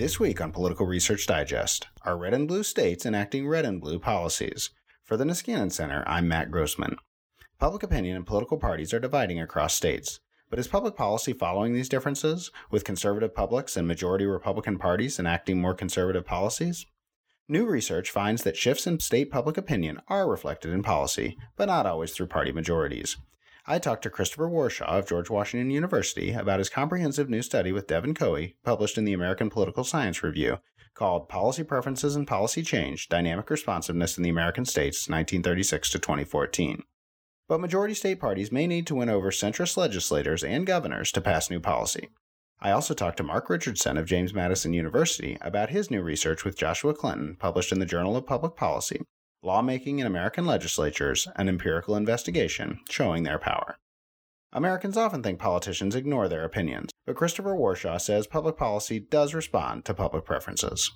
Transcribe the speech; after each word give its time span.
This 0.00 0.18
week 0.18 0.40
on 0.40 0.50
Political 0.50 0.86
Research 0.86 1.26
Digest, 1.26 1.88
are 2.06 2.16
red 2.16 2.32
and 2.32 2.48
blue 2.48 2.62
states 2.62 3.04
enacting 3.04 3.46
red 3.46 3.66
and 3.66 3.82
blue 3.82 3.98
policies? 3.98 4.70
For 5.04 5.18
the 5.18 5.24
Niskanen 5.24 5.70
Center, 5.70 6.04
I'm 6.06 6.26
Matt 6.26 6.50
Grossman. 6.50 6.96
Public 7.58 7.82
opinion 7.82 8.16
and 8.16 8.26
political 8.26 8.56
parties 8.56 8.94
are 8.94 8.98
dividing 8.98 9.38
across 9.38 9.74
states. 9.74 10.18
But 10.48 10.58
is 10.58 10.68
public 10.68 10.96
policy 10.96 11.34
following 11.34 11.74
these 11.74 11.90
differences, 11.90 12.50
with 12.70 12.82
conservative 12.82 13.34
publics 13.34 13.76
and 13.76 13.86
majority 13.86 14.24
Republican 14.24 14.78
parties 14.78 15.18
enacting 15.18 15.60
more 15.60 15.74
conservative 15.74 16.24
policies? 16.24 16.86
New 17.46 17.66
research 17.66 18.10
finds 18.10 18.42
that 18.44 18.56
shifts 18.56 18.86
in 18.86 19.00
state 19.00 19.30
public 19.30 19.58
opinion 19.58 20.00
are 20.08 20.30
reflected 20.30 20.72
in 20.72 20.82
policy, 20.82 21.36
but 21.56 21.66
not 21.66 21.84
always 21.84 22.12
through 22.12 22.28
party 22.28 22.52
majorities. 22.52 23.18
I 23.70 23.78
talked 23.78 24.02
to 24.02 24.10
Christopher 24.10 24.48
Warshaw 24.48 24.98
of 24.98 25.06
George 25.06 25.30
Washington 25.30 25.70
University 25.70 26.32
about 26.32 26.58
his 26.58 26.68
comprehensive 26.68 27.30
new 27.30 27.40
study 27.40 27.70
with 27.70 27.86
Devin 27.86 28.14
Caughey, 28.14 28.56
published 28.64 28.98
in 28.98 29.04
the 29.04 29.12
American 29.12 29.48
Political 29.48 29.84
Science 29.84 30.24
Review, 30.24 30.58
called 30.94 31.28
Policy 31.28 31.62
Preferences 31.62 32.16
and 32.16 32.26
Policy 32.26 32.64
Change 32.64 33.08
Dynamic 33.08 33.48
Responsiveness 33.48 34.16
in 34.16 34.24
the 34.24 34.28
American 34.28 34.64
States, 34.64 35.08
1936 35.08 35.88
to 35.90 36.00
2014. 36.00 36.82
But 37.46 37.60
majority 37.60 37.94
state 37.94 38.18
parties 38.18 38.50
may 38.50 38.66
need 38.66 38.88
to 38.88 38.96
win 38.96 39.08
over 39.08 39.30
centrist 39.30 39.76
legislators 39.76 40.42
and 40.42 40.66
governors 40.66 41.12
to 41.12 41.20
pass 41.20 41.48
new 41.48 41.60
policy. 41.60 42.08
I 42.58 42.72
also 42.72 42.92
talked 42.92 43.18
to 43.18 43.22
Mark 43.22 43.48
Richardson 43.48 43.96
of 43.96 44.04
James 44.04 44.34
Madison 44.34 44.72
University 44.72 45.38
about 45.40 45.70
his 45.70 45.92
new 45.92 46.02
research 46.02 46.44
with 46.44 46.58
Joshua 46.58 46.92
Clinton, 46.92 47.36
published 47.38 47.70
in 47.70 47.78
the 47.78 47.86
Journal 47.86 48.16
of 48.16 48.26
Public 48.26 48.56
Policy, 48.56 49.02
Lawmaking 49.42 50.00
in 50.00 50.06
American 50.06 50.44
Legislatures, 50.44 51.26
an 51.36 51.48
empirical 51.48 51.96
investigation 51.96 52.80
showing 52.90 53.22
their 53.22 53.38
power. 53.38 53.78
Americans 54.52 54.98
often 54.98 55.22
think 55.22 55.38
politicians 55.38 55.94
ignore 55.94 56.28
their 56.28 56.44
opinions, 56.44 56.90
but 57.06 57.16
Christopher 57.16 57.54
Warshaw 57.54 57.98
says 57.98 58.26
public 58.26 58.58
policy 58.58 59.00
does 59.00 59.32
respond 59.32 59.86
to 59.86 59.94
public 59.94 60.26
preferences. 60.26 60.92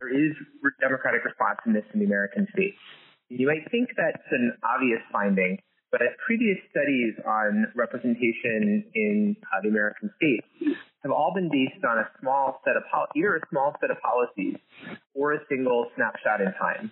There 0.00 0.08
is 0.08 0.34
democratic 0.80 1.24
responsiveness 1.24 1.84
in 1.94 2.00
the 2.00 2.06
American 2.06 2.48
states. 2.52 2.76
You 3.28 3.46
might 3.46 3.70
think 3.70 3.90
that's 3.96 4.26
an 4.32 4.58
obvious 4.64 5.00
finding, 5.12 5.58
but 5.92 6.00
previous 6.26 6.58
studies 6.70 7.14
on 7.24 7.66
representation 7.76 8.84
in 8.94 9.36
uh, 9.54 9.60
the 9.62 9.68
American 9.68 10.10
states 10.16 10.46
have 11.04 11.12
all 11.12 11.32
been 11.32 11.48
based 11.48 11.84
on 11.84 11.98
a 11.98 12.10
small 12.20 12.60
set 12.64 12.76
of 12.76 12.82
either 13.14 13.36
a 13.36 13.40
small 13.48 13.76
set 13.80 13.92
of 13.92 13.98
policies 14.00 14.56
or 15.14 15.34
a 15.34 15.38
single 15.48 15.86
snapshot 15.94 16.40
in 16.40 16.52
time. 16.54 16.90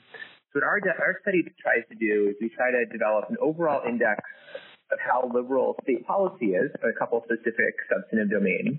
So 0.54 0.62
what 0.62 0.70
our, 0.70 0.78
our 1.02 1.18
study 1.22 1.42
tries 1.58 1.82
to 1.90 1.98
do 1.98 2.30
is 2.30 2.36
we 2.40 2.48
try 2.48 2.70
to 2.70 2.86
develop 2.86 3.26
an 3.28 3.36
overall 3.42 3.82
index 3.82 4.22
of 4.94 5.02
how 5.02 5.26
liberal 5.34 5.74
state 5.82 6.06
policy 6.06 6.54
is 6.54 6.70
in 6.78 6.88
a 6.88 6.94
couple 6.94 7.18
specific 7.26 7.74
substantive 7.90 8.30
domains, 8.30 8.78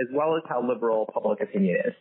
as 0.00 0.08
well 0.16 0.34
as 0.34 0.42
how 0.48 0.64
liberal 0.64 1.04
public 1.12 1.42
opinion 1.42 1.76
is. 1.84 1.92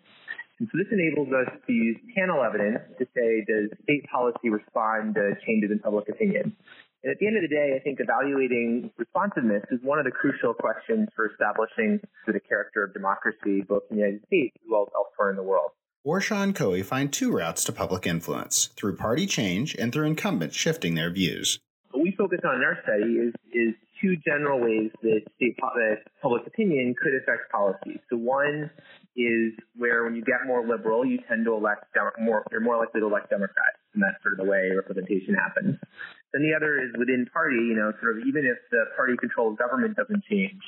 And 0.60 0.72
so 0.72 0.80
this 0.80 0.88
enables 0.96 1.28
us 1.36 1.52
to 1.68 1.74
use 1.74 2.00
panel 2.16 2.44
evidence 2.44 2.80
to 2.96 3.04
say, 3.12 3.44
does 3.44 3.68
state 3.84 4.08
policy 4.08 4.48
respond 4.48 5.16
to 5.16 5.36
changes 5.44 5.72
in 5.72 5.80
public 5.80 6.08
opinion? 6.08 6.56
And 7.04 7.12
at 7.12 7.20
the 7.20 7.28
end 7.28 7.36
of 7.36 7.44
the 7.44 7.52
day, 7.52 7.76
I 7.76 7.84
think 7.84 8.00
evaluating 8.00 8.92
responsiveness 8.96 9.64
is 9.72 9.80
one 9.84 10.00
of 10.00 10.06
the 10.06 10.16
crucial 10.16 10.54
questions 10.54 11.08
for 11.16 11.32
establishing 11.32 12.00
the 12.28 12.40
character 12.40 12.84
of 12.84 12.94
democracy, 12.94 13.68
both 13.68 13.84
in 13.92 14.00
the 14.00 14.04
United 14.04 14.24
States 14.28 14.56
as 14.64 14.68
well 14.72 14.88
as 14.88 14.92
elsewhere 14.96 15.32
in 15.32 15.36
the 15.36 15.44
world. 15.44 15.72
Warshaw 16.08 16.42
and 16.44 16.56
Caughey 16.56 16.86
find 16.86 17.12
two 17.12 17.30
routes 17.30 17.66
to 17.66 17.74
public 17.74 18.08
influence 18.08 18.68
through 18.78 18.96
party 18.96 19.28
change 19.28 19.76
and 19.76 19.92
through 19.92 20.08
incumbents 20.08 20.56
shifting 20.56 20.96
their 20.96 21.12
views. 21.12 21.60
What 21.92 22.04
we 22.04 22.16
focus 22.18 22.40
on 22.46 22.56
in 22.56 22.64
our 22.64 22.80
study 22.84 23.20
is, 23.20 23.34
is 23.52 23.76
two 24.00 24.16
general 24.16 24.62
ways 24.62 24.92
that 25.02 25.22
state 25.36 25.58
that 25.58 25.98
public 26.22 26.48
opinion 26.48 26.96
could 26.96 27.16
affect 27.16 27.52
policy. 27.52 28.00
So 28.10 28.16
one 28.16 28.72
is 29.18 29.52
where 29.76 30.06
when 30.06 30.16
you 30.16 30.24
get 30.24 30.48
more 30.48 30.66
liberal, 30.66 31.04
you 31.04 31.20
tend 31.28 31.44
to 31.44 31.54
elect 31.54 31.84
more, 32.18 32.46
you're 32.50 32.62
more 32.62 32.78
likely 32.78 33.02
to 33.02 33.08
elect 33.08 33.30
Democrats, 33.30 33.76
and 33.94 34.02
that's 34.02 34.24
sort 34.24 34.40
of 34.40 34.46
the 34.46 34.50
way 34.50 34.72
representation 34.74 35.36
happens. 35.36 35.76
Then 36.32 36.44
the 36.44 36.56
other 36.56 36.80
is 36.80 36.96
within 36.98 37.28
party, 37.34 37.58
you 37.58 37.76
know, 37.76 37.92
sort 38.00 38.18
of 38.18 38.24
even 38.26 38.46
if 38.46 38.58
the 38.72 38.86
party 38.96 39.18
controlled 39.20 39.58
government 39.58 39.98
doesn't 39.98 40.24
change, 40.32 40.62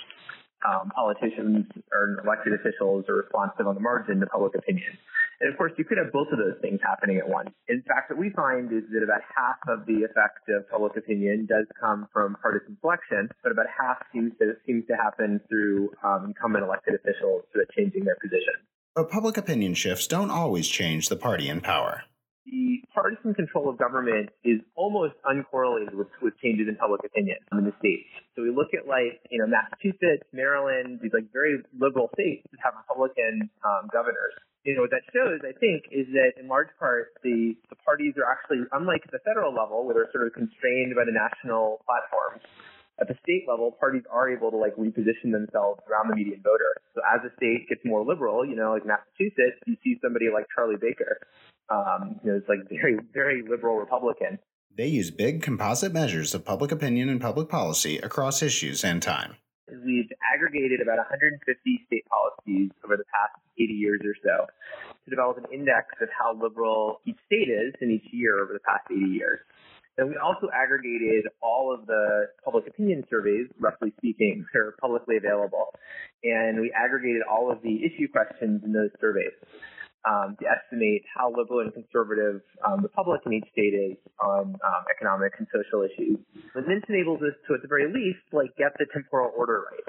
um, 0.67 0.91
politicians 0.95 1.65
or 1.91 2.21
elected 2.23 2.53
officials 2.53 3.05
are 3.09 3.15
responsive 3.15 3.67
on 3.67 3.75
the 3.75 3.81
margin 3.81 4.19
to 4.19 4.25
public 4.27 4.55
opinion. 4.55 4.97
And 5.41 5.51
of 5.51 5.57
course, 5.57 5.71
you 5.77 5.83
could 5.83 5.97
have 5.97 6.11
both 6.13 6.27
of 6.31 6.37
those 6.37 6.61
things 6.61 6.79
happening 6.83 7.17
at 7.17 7.27
once. 7.27 7.49
In 7.67 7.81
fact, 7.81 8.11
what 8.11 8.19
we 8.19 8.29
find 8.29 8.71
is 8.71 8.83
that 8.93 9.01
about 9.01 9.21
half 9.35 9.57
of 9.67 9.87
the 9.87 10.03
effect 10.05 10.45
of 10.49 10.69
public 10.69 10.95
opinion 10.95 11.47
does 11.49 11.65
come 11.79 12.07
from 12.13 12.37
partisan 12.41 12.77
selection, 12.79 13.27
but 13.41 13.51
about 13.51 13.65
half 13.65 13.97
seems 14.13 14.33
to 14.37 14.53
seems 14.67 14.85
to 14.85 14.95
happen 14.95 15.41
through 15.49 15.89
um, 16.03 16.25
incumbent 16.25 16.63
elected 16.63 16.93
officials 16.93 17.41
sort 17.51 17.65
of 17.67 17.75
changing 17.75 18.05
their 18.05 18.17
position. 18.21 18.53
But 18.93 19.09
public 19.09 19.37
opinion 19.37 19.73
shifts 19.73 20.05
don't 20.05 20.29
always 20.29 20.67
change 20.67 21.09
the 21.09 21.15
party 21.15 21.49
in 21.49 21.61
power 21.61 22.03
the 22.45 22.81
partisan 22.93 23.33
control 23.33 23.69
of 23.69 23.77
government 23.77 24.29
is 24.43 24.59
almost 24.75 25.13
uncorrelated 25.25 25.93
with, 25.93 26.07
with 26.21 26.33
changes 26.41 26.67
in 26.67 26.75
public 26.75 27.01
opinion 27.05 27.37
in 27.51 27.65
the 27.65 27.73
states. 27.79 28.09
So 28.35 28.41
we 28.41 28.49
look 28.49 28.73
at 28.73 28.87
like, 28.87 29.21
you 29.29 29.37
know, 29.37 29.47
Massachusetts, 29.47 30.25
Maryland, 30.33 30.99
these 31.01 31.13
like 31.13 31.29
very 31.31 31.61
liberal 31.77 32.09
states 32.13 32.47
that 32.51 32.59
have 32.63 32.73
Republican 32.81 33.49
um, 33.61 33.89
governors. 33.93 34.33
You 34.63 34.77
know, 34.77 34.85
what 34.85 34.93
that 34.93 35.05
shows, 35.09 35.41
I 35.41 35.57
think, 35.57 35.89
is 35.89 36.05
that 36.13 36.37
in 36.37 36.45
large 36.47 36.69
part 36.77 37.17
the, 37.25 37.57
the 37.69 37.77
parties 37.81 38.13
are 38.17 38.29
actually, 38.29 38.61
unlike 38.71 39.01
the 39.09 39.17
federal 39.25 39.53
level 39.53 39.85
where 39.85 39.93
they're 39.97 40.13
sort 40.13 40.25
of 40.25 40.33
constrained 40.33 40.93
by 40.93 41.05
the 41.05 41.13
national 41.13 41.81
platforms, 41.85 42.45
at 43.01 43.07
the 43.07 43.15
state 43.23 43.45
level, 43.49 43.71
parties 43.71 44.03
are 44.11 44.29
able 44.29 44.51
to 44.51 44.57
like 44.57 44.75
reposition 44.75 45.31
themselves 45.31 45.81
around 45.89 46.09
the 46.09 46.15
median 46.15 46.41
voter. 46.43 46.77
So 46.93 47.01
as 47.01 47.19
a 47.25 47.35
state 47.35 47.67
gets 47.67 47.81
more 47.83 48.05
liberal, 48.05 48.45
you 48.45 48.55
know, 48.55 48.71
like 48.71 48.85
Massachusetts, 48.85 49.57
you 49.65 49.75
see 49.83 49.97
somebody 50.01 50.27
like 50.31 50.45
Charlie 50.53 50.77
Baker, 50.79 51.17
um, 51.69 52.19
you 52.23 52.31
know, 52.31 52.37
it's 52.37 52.47
like 52.47 52.69
very, 52.69 52.99
very 53.11 53.41
liberal 53.41 53.77
Republican. 53.77 54.37
They 54.77 54.87
use 54.87 55.09
big 55.11 55.41
composite 55.41 55.91
measures 55.91 56.33
of 56.33 56.45
public 56.45 56.71
opinion 56.71 57.09
and 57.09 57.19
public 57.19 57.49
policy 57.49 57.97
across 57.97 58.41
issues 58.41 58.83
and 58.83 59.01
time. 59.01 59.35
We've 59.67 60.09
aggregated 60.33 60.81
about 60.81 60.97
150 60.97 61.83
state 61.87 62.05
policies 62.05 62.69
over 62.85 62.97
the 62.97 63.05
past 63.05 63.41
80 63.57 63.73
years 63.73 64.01
or 64.03 64.15
so 64.21 64.45
to 65.05 65.09
develop 65.09 65.37
an 65.37 65.45
index 65.51 65.87
of 66.01 66.09
how 66.17 66.37
liberal 66.39 67.01
each 67.05 67.17
state 67.25 67.49
is 67.49 67.73
in 67.81 67.89
each 67.89 68.05
year 68.11 68.43
over 68.43 68.53
the 68.53 68.59
past 68.59 68.83
80 68.91 68.99
years. 69.09 69.39
And 70.01 70.09
we 70.09 70.17
also 70.17 70.49
aggregated 70.49 71.29
all 71.43 71.69
of 71.71 71.85
the 71.85 72.25
public 72.43 72.65
opinion 72.65 73.05
surveys, 73.07 73.45
roughly 73.59 73.93
speaking, 73.97 74.43
that 74.53 74.59
are 74.59 74.73
publicly 74.81 75.17
available. 75.17 75.69
And 76.23 76.59
we 76.59 76.73
aggregated 76.73 77.21
all 77.29 77.51
of 77.51 77.61
the 77.61 77.85
issue 77.85 78.09
questions 78.09 78.63
in 78.65 78.73
those 78.73 78.89
surveys 78.99 79.37
um, 80.09 80.37
to 80.41 80.45
estimate 80.49 81.05
how 81.05 81.29
liberal 81.29 81.61
and 81.61 81.71
conservative 81.71 82.41
um, 82.65 82.81
the 82.81 82.89
public 82.89 83.21
in 83.27 83.33
each 83.33 83.45
state 83.53 83.77
is 83.77 83.97
on 84.17 84.57
um, 84.65 84.83
economic 84.89 85.33
and 85.37 85.45
social 85.53 85.85
issues. 85.85 86.17
And 86.55 86.65
this 86.65 86.81
enables 86.89 87.21
us 87.21 87.37
to, 87.45 87.53
at 87.53 87.61
the 87.61 87.69
very 87.69 87.85
least, 87.85 88.25
like 88.33 88.57
get 88.57 88.73
the 88.81 88.87
temporal 88.91 89.29
order 89.37 89.69
right. 89.69 89.85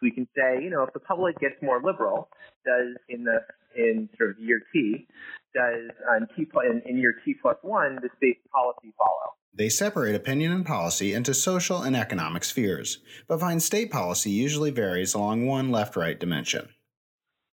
We 0.00 0.12
can 0.12 0.28
say, 0.38 0.62
you 0.62 0.70
know, 0.70 0.84
if 0.84 0.94
the 0.94 1.02
public 1.02 1.34
gets 1.40 1.58
more 1.60 1.82
liberal, 1.82 2.30
does 2.64 2.94
in 3.08 3.24
the 3.24 3.42
in 3.74 4.08
sort 4.16 4.30
of 4.30 4.38
year 4.38 4.62
T, 4.72 5.08
does 5.52 5.90
on 6.08 6.28
T 6.36 6.46
in, 6.62 6.82
in 6.86 6.98
year 6.98 7.18
T 7.24 7.34
plus 7.42 7.56
one, 7.62 7.98
the 8.00 8.08
state 8.18 8.38
policy 8.54 8.94
follow? 8.96 9.34
They 9.54 9.68
separate 9.68 10.14
opinion 10.14 10.52
and 10.52 10.64
policy 10.64 11.12
into 11.14 11.34
social 11.34 11.82
and 11.82 11.96
economic 11.96 12.44
spheres, 12.44 12.98
but 13.26 13.40
find 13.40 13.62
state 13.62 13.90
policy 13.90 14.30
usually 14.30 14.70
varies 14.70 15.14
along 15.14 15.46
one 15.46 15.70
left 15.70 15.96
right 15.96 16.18
dimension. 16.18 16.68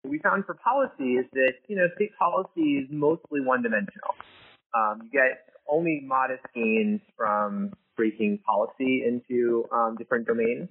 What 0.02 0.10
we 0.10 0.18
found 0.18 0.46
for 0.46 0.54
policy 0.54 1.14
is 1.16 1.26
that, 1.32 1.54
you 1.68 1.76
know, 1.76 1.88
state 1.96 2.16
policy 2.18 2.78
is 2.78 2.86
mostly 2.90 3.40
one 3.42 3.62
dimensional. 3.62 4.14
Um, 4.74 5.02
you 5.04 5.10
get 5.10 5.50
only 5.68 6.00
modest 6.04 6.42
gains 6.54 7.00
from 7.16 7.72
breaking 7.96 8.38
policy 8.46 9.04
into 9.06 9.68
um, 9.72 9.96
different 9.98 10.26
domains. 10.26 10.68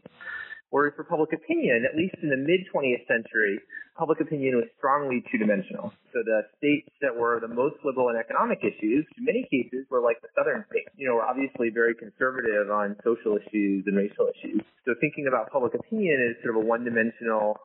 Whereas 0.69 0.93
for 0.95 1.03
public 1.03 1.33
opinion, 1.33 1.85
at 1.89 1.97
least 1.97 2.15
in 2.21 2.29
the 2.29 2.37
mid 2.37 2.61
20th 2.69 3.07
century, 3.09 3.59
public 3.97 4.21
opinion 4.21 4.55
was 4.55 4.65
strongly 4.77 5.23
two 5.31 5.37
dimensional. 5.37 5.91
So 6.13 6.21
the 6.23 6.45
states 6.57 6.89
that 7.01 7.15
were 7.15 7.39
the 7.41 7.49
most 7.49 7.75
liberal 7.83 8.09
in 8.09 8.15
economic 8.15 8.59
issues, 8.61 9.05
in 9.17 9.25
many 9.25 9.49
cases, 9.49 9.89
were 9.89 9.99
like 9.99 10.21
the 10.21 10.29
southern 10.37 10.63
states. 10.69 10.89
You 10.95 11.09
know, 11.09 11.15
were 11.15 11.25
obviously 11.25 11.69
very 11.69 11.95
conservative 11.95 12.69
on 12.69 12.95
social 13.03 13.37
issues 13.37 13.83
and 13.87 13.97
racial 13.97 14.29
issues. 14.29 14.61
So 14.85 14.93
thinking 15.01 15.25
about 15.27 15.51
public 15.51 15.73
opinion 15.73 16.21
as 16.21 16.37
sort 16.43 16.55
of 16.55 16.61
a 16.61 16.65
one 16.65 16.85
dimensional 16.85 17.57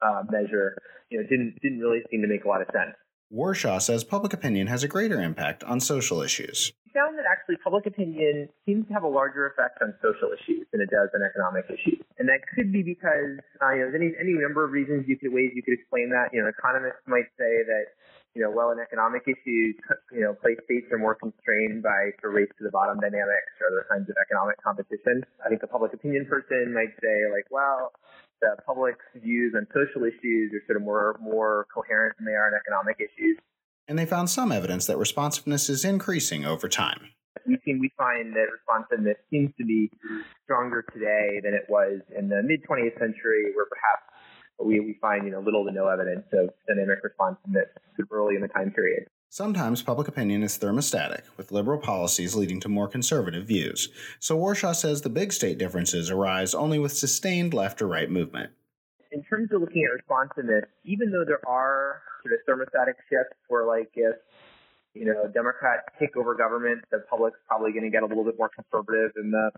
uh, 0.00 0.22
measure, 0.30 0.78
you 1.10 1.18
know, 1.18 1.26
didn't, 1.26 1.58
didn't 1.62 1.80
really 1.80 2.02
seem 2.10 2.22
to 2.22 2.28
make 2.28 2.44
a 2.44 2.48
lot 2.48 2.62
of 2.62 2.68
sense. 2.70 2.94
Warshaw 3.32 3.80
says 3.80 4.04
public 4.04 4.34
opinion 4.34 4.66
has 4.66 4.84
a 4.84 4.88
greater 4.88 5.16
impact 5.16 5.64
on 5.64 5.80
social 5.80 6.20
issues. 6.20 6.70
We 6.84 6.92
found 6.92 7.16
that 7.16 7.24
actually 7.24 7.56
public 7.64 7.86
opinion 7.86 8.50
seems 8.66 8.86
to 8.88 8.92
have 8.92 9.04
a 9.04 9.08
larger 9.08 9.48
effect 9.48 9.80
on 9.80 9.94
social 10.04 10.36
issues 10.36 10.68
than 10.70 10.82
it 10.82 10.90
does 10.92 11.08
on 11.16 11.24
economic 11.24 11.64
issues. 11.72 12.04
And 12.20 12.28
that 12.28 12.44
could 12.54 12.70
be 12.70 12.82
because, 12.84 13.40
uh, 13.64 13.72
you 13.72 13.80
know, 13.80 13.88
there's 13.88 13.96
any, 13.96 14.12
any 14.20 14.36
number 14.36 14.68
of 14.68 14.70
reasons 14.70 15.08
you 15.08 15.16
could, 15.16 15.32
ways 15.32 15.56
you 15.56 15.62
could 15.64 15.72
explain 15.72 16.12
that. 16.12 16.28
You 16.36 16.44
know, 16.44 16.48
economists 16.52 17.00
might 17.08 17.32
say 17.40 17.64
that, 17.64 17.96
you 18.36 18.44
know, 18.44 18.52
well, 18.52 18.68
in 18.68 18.76
economic 18.76 19.24
issues, 19.24 19.80
you 20.12 20.20
know, 20.20 20.36
place 20.36 20.60
states 20.68 20.92
are 20.92 21.00
more 21.00 21.16
constrained 21.16 21.82
by 21.82 22.12
the 22.20 22.28
race 22.28 22.52
to 22.60 22.64
the 22.64 22.70
bottom 22.70 23.00
dynamics 23.00 23.56
or 23.64 23.72
other 23.72 23.88
kinds 23.88 24.12
of 24.12 24.16
economic 24.20 24.60
competition. 24.60 25.24
I 25.40 25.48
think 25.48 25.64
a 25.64 25.72
public 25.72 25.96
opinion 25.96 26.28
person 26.28 26.76
might 26.76 26.92
say 27.00 27.32
like, 27.32 27.48
well, 27.48 27.96
the 28.42 28.48
uh, 28.48 28.56
public's 28.66 29.04
views 29.14 29.54
on 29.56 29.66
social 29.72 30.04
issues 30.04 30.52
are 30.52 30.62
sort 30.66 30.76
of 30.76 30.82
more 30.82 31.16
more 31.22 31.66
coherent 31.72 32.16
than 32.18 32.26
they 32.26 32.32
are 32.32 32.46
on 32.46 32.52
economic 32.54 32.96
issues. 32.98 33.38
And 33.88 33.98
they 33.98 34.06
found 34.06 34.28
some 34.28 34.52
evidence 34.52 34.86
that 34.86 34.98
responsiveness 34.98 35.68
is 35.70 35.84
increasing 35.84 36.44
over 36.44 36.68
time. 36.68 37.10
We 37.46 37.58
seem 37.64 37.78
we 37.78 37.90
find 37.96 38.34
that 38.34 38.46
responsiveness 38.52 39.16
seems 39.30 39.50
to 39.58 39.64
be 39.64 39.90
stronger 40.44 40.84
today 40.92 41.40
than 41.42 41.54
it 41.54 41.66
was 41.68 42.00
in 42.16 42.28
the 42.28 42.42
mid 42.42 42.62
20th 42.68 42.98
century, 42.98 43.54
where 43.54 43.66
perhaps 43.66 44.02
we, 44.62 44.80
we 44.80 44.98
find 45.00 45.24
you 45.24 45.32
know 45.32 45.40
little 45.40 45.64
to 45.64 45.72
no 45.72 45.88
evidence 45.88 46.26
of 46.32 46.50
dynamic 46.68 46.98
responsiveness 47.02 47.68
early 48.10 48.34
in 48.34 48.42
the 48.42 48.48
time 48.48 48.70
period. 48.70 49.06
Sometimes 49.34 49.80
public 49.80 50.08
opinion 50.08 50.42
is 50.42 50.58
thermostatic, 50.58 51.22
with 51.38 51.52
liberal 51.52 51.78
policies 51.78 52.34
leading 52.34 52.60
to 52.60 52.68
more 52.68 52.86
conservative 52.86 53.46
views. 53.46 53.88
So 54.20 54.36
Warshaw 54.36 54.74
says 54.74 55.00
the 55.00 55.08
big 55.08 55.32
state 55.32 55.56
differences 55.56 56.10
arise 56.10 56.52
only 56.52 56.78
with 56.78 56.92
sustained 56.92 57.54
left 57.54 57.80
or 57.80 57.88
right 57.88 58.10
movement. 58.10 58.50
In 59.10 59.22
terms 59.24 59.48
of 59.50 59.62
looking 59.62 59.84
at 59.84 59.94
responsiveness, 59.94 60.66
even 60.84 61.10
though 61.10 61.24
there 61.24 61.40
are 61.48 62.02
sort 62.22 62.34
of 62.34 62.40
thermostatic 62.46 62.96
shifts 63.08 63.32
where 63.48 63.64
like 63.64 63.88
if 63.94 64.16
you 64.92 65.06
know 65.06 65.26
Democrats 65.32 65.88
take 65.98 66.14
over 66.14 66.34
government, 66.34 66.84
the 66.90 66.98
public's 67.08 67.38
probably 67.48 67.72
going 67.72 67.84
to 67.84 67.90
get 67.90 68.02
a 68.02 68.06
little 68.06 68.24
bit 68.24 68.34
more 68.36 68.50
conservative 68.50 69.12
in 69.16 69.30
the 69.30 69.50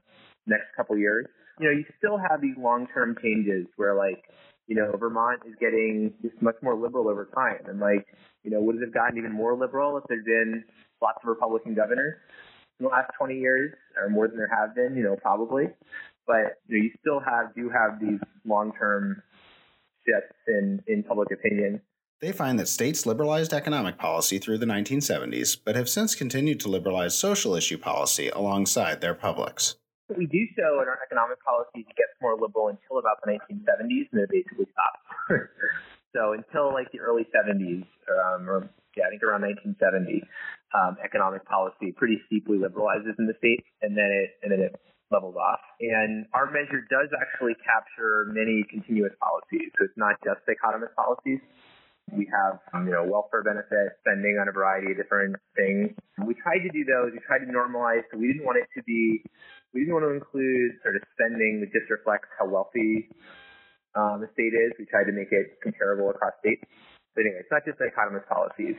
next 0.46 0.66
couple 0.76 0.96
years. 0.96 1.26
You 1.58 1.66
know, 1.66 1.72
you 1.72 1.84
still 1.98 2.16
have 2.16 2.40
these 2.40 2.56
long-term 2.56 3.16
changes 3.20 3.66
where 3.74 3.96
like 3.96 4.22
you 4.66 4.74
know, 4.74 4.92
Vermont 4.98 5.40
is 5.46 5.54
getting 5.60 6.12
just 6.22 6.40
much 6.40 6.56
more 6.62 6.74
liberal 6.74 7.08
over 7.08 7.28
time. 7.34 7.58
And 7.66 7.80
like, 7.80 8.06
you 8.42 8.50
know, 8.50 8.60
would 8.60 8.76
it 8.76 8.82
have 8.82 8.94
gotten 8.94 9.18
even 9.18 9.32
more 9.32 9.56
liberal 9.56 9.96
if 9.98 10.04
there'd 10.08 10.24
been 10.24 10.64
lots 11.02 11.18
of 11.22 11.28
Republican 11.28 11.74
governors 11.74 12.14
in 12.80 12.84
the 12.84 12.90
last 12.90 13.10
20 13.18 13.38
years 13.38 13.74
or 14.00 14.08
more 14.08 14.26
than 14.26 14.36
there 14.36 14.48
have 14.48 14.74
been, 14.74 14.96
you 14.96 15.02
know, 15.02 15.16
probably. 15.16 15.66
But 16.26 16.58
you, 16.68 16.78
know, 16.78 16.84
you 16.84 16.90
still 17.00 17.20
have, 17.20 17.54
do 17.54 17.68
have 17.68 18.00
these 18.00 18.20
long-term 18.46 19.22
shifts 20.06 20.36
in, 20.48 20.82
in 20.86 21.02
public 21.02 21.30
opinion. 21.30 21.80
They 22.20 22.32
find 22.32 22.58
that 22.58 22.68
states 22.68 23.04
liberalized 23.04 23.52
economic 23.52 23.98
policy 23.98 24.38
through 24.38 24.58
the 24.58 24.66
1970s, 24.66 25.58
but 25.62 25.76
have 25.76 25.90
since 25.90 26.14
continued 26.14 26.58
to 26.60 26.68
liberalize 26.68 27.18
social 27.18 27.54
issue 27.54 27.76
policy 27.76 28.30
alongside 28.30 29.02
their 29.02 29.14
publics 29.14 29.76
we 30.12 30.26
do 30.26 30.44
show 30.52 30.84
in 30.84 30.88
our 30.88 31.00
economic 31.00 31.40
policies 31.40 31.88
it 31.88 31.96
gets 31.96 32.12
more 32.20 32.36
liberal 32.36 32.68
until 32.68 32.98
about 33.00 33.24
the 33.24 33.32
1970s, 33.32 34.12
and 34.12 34.20
it 34.20 34.30
basically 34.30 34.68
stops. 34.68 35.00
so 36.14 36.36
until 36.36 36.72
like 36.72 36.92
the 36.92 37.00
early 37.00 37.24
70s, 37.32 37.88
um, 38.12 38.48
or 38.48 38.68
yeah, 38.96 39.08
I 39.08 39.10
think 39.10 39.24
around 39.24 39.42
1970, 39.42 40.22
um, 40.76 40.96
economic 41.02 41.44
policy 41.48 41.92
pretty 41.96 42.20
steeply 42.26 42.58
liberalizes 42.60 43.16
in 43.18 43.26
the 43.26 43.34
states, 43.38 43.64
and 43.80 43.96
then 43.96 44.12
it 44.12 44.36
and 44.44 44.52
then 44.52 44.60
it 44.60 44.76
levels 45.10 45.36
off. 45.36 45.60
And 45.80 46.26
our 46.34 46.50
measure 46.50 46.84
does 46.90 47.08
actually 47.16 47.56
capture 47.64 48.26
many 48.28 48.64
continuous 48.68 49.12
policies, 49.20 49.72
so 49.78 49.88
it's 49.88 49.96
not 49.96 50.20
just 50.24 50.44
dichotomous 50.44 50.92
policies. 50.94 51.40
We 52.12 52.28
have, 52.30 52.60
you 52.84 52.92
know, 52.92 53.04
welfare 53.08 53.42
benefits, 53.42 53.96
spending 54.04 54.38
on 54.40 54.48
a 54.48 54.52
variety 54.52 54.92
of 54.92 54.96
different 54.96 55.36
things. 55.56 55.96
We 56.20 56.34
tried 56.34 56.60
to 56.62 56.70
do 56.70 56.84
those. 56.84 57.12
We 57.12 57.20
tried 57.24 57.42
to 57.42 57.50
normalize, 57.50 58.04
so 58.12 58.18
we 58.18 58.28
didn't 58.28 58.44
want 58.44 58.58
it 58.58 58.68
to 58.76 58.82
be 58.84 59.24
we 59.74 59.82
didn't 59.82 59.94
want 59.94 60.06
to 60.06 60.14
include 60.14 60.78
sort 60.86 60.94
of 60.94 61.02
spending 61.18 61.58
that 61.60 61.74
just 61.74 61.90
reflects 61.90 62.30
how 62.38 62.46
wealthy 62.46 63.10
um, 63.98 64.22
the 64.22 64.30
state 64.32 64.54
is. 64.54 64.70
We 64.78 64.86
tried 64.86 65.10
to 65.10 65.12
make 65.12 65.34
it 65.34 65.58
comparable 65.62 66.10
across 66.10 66.32
states. 66.38 66.62
But 67.14 67.26
anyway, 67.26 67.42
it's 67.42 67.50
not 67.50 67.66
just 67.66 67.82
dichotomous 67.82 68.26
policies. 68.30 68.78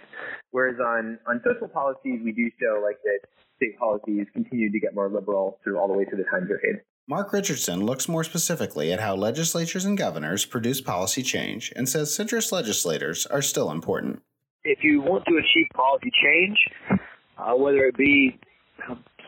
Whereas 0.51 0.79
on, 0.79 1.19
on 1.27 1.43
social 1.43 1.67
policies, 1.67 2.23
we 2.23 2.31
do 2.31 2.47
show 2.59 2.79
like 2.79 2.99
that 3.03 3.27
state 3.59 3.77
policies 3.77 4.27
continue 4.31 4.71
to 4.71 4.79
get 4.79 4.95
more 4.95 5.11
liberal 5.11 5.59
through 5.63 5.79
all 5.79 5.87
the 5.87 5.95
way 5.95 6.05
through 6.07 6.23
the 6.23 6.31
time 6.31 6.47
period. 6.47 6.79
Mark 7.07 7.31
Richardson 7.33 7.85
looks 7.85 8.09
more 8.09 8.23
specifically 8.23 8.91
at 8.91 8.99
how 8.99 9.15
legislatures 9.15 9.85
and 9.85 9.95
governors 9.95 10.43
produce 10.43 10.81
policy 10.81 11.21
change 11.21 11.71
and 11.75 11.87
says 11.87 12.09
centrist 12.09 12.51
legislators 12.51 13.27
are 13.27 13.43
still 13.43 13.69
important. 13.69 14.23
If 14.63 14.79
you 14.81 15.01
want 15.01 15.23
to 15.25 15.37
achieve 15.37 15.67
policy 15.75 16.09
change, 16.23 16.57
uh, 17.37 17.53
whether 17.53 17.85
it 17.85 17.95
be 17.95 18.39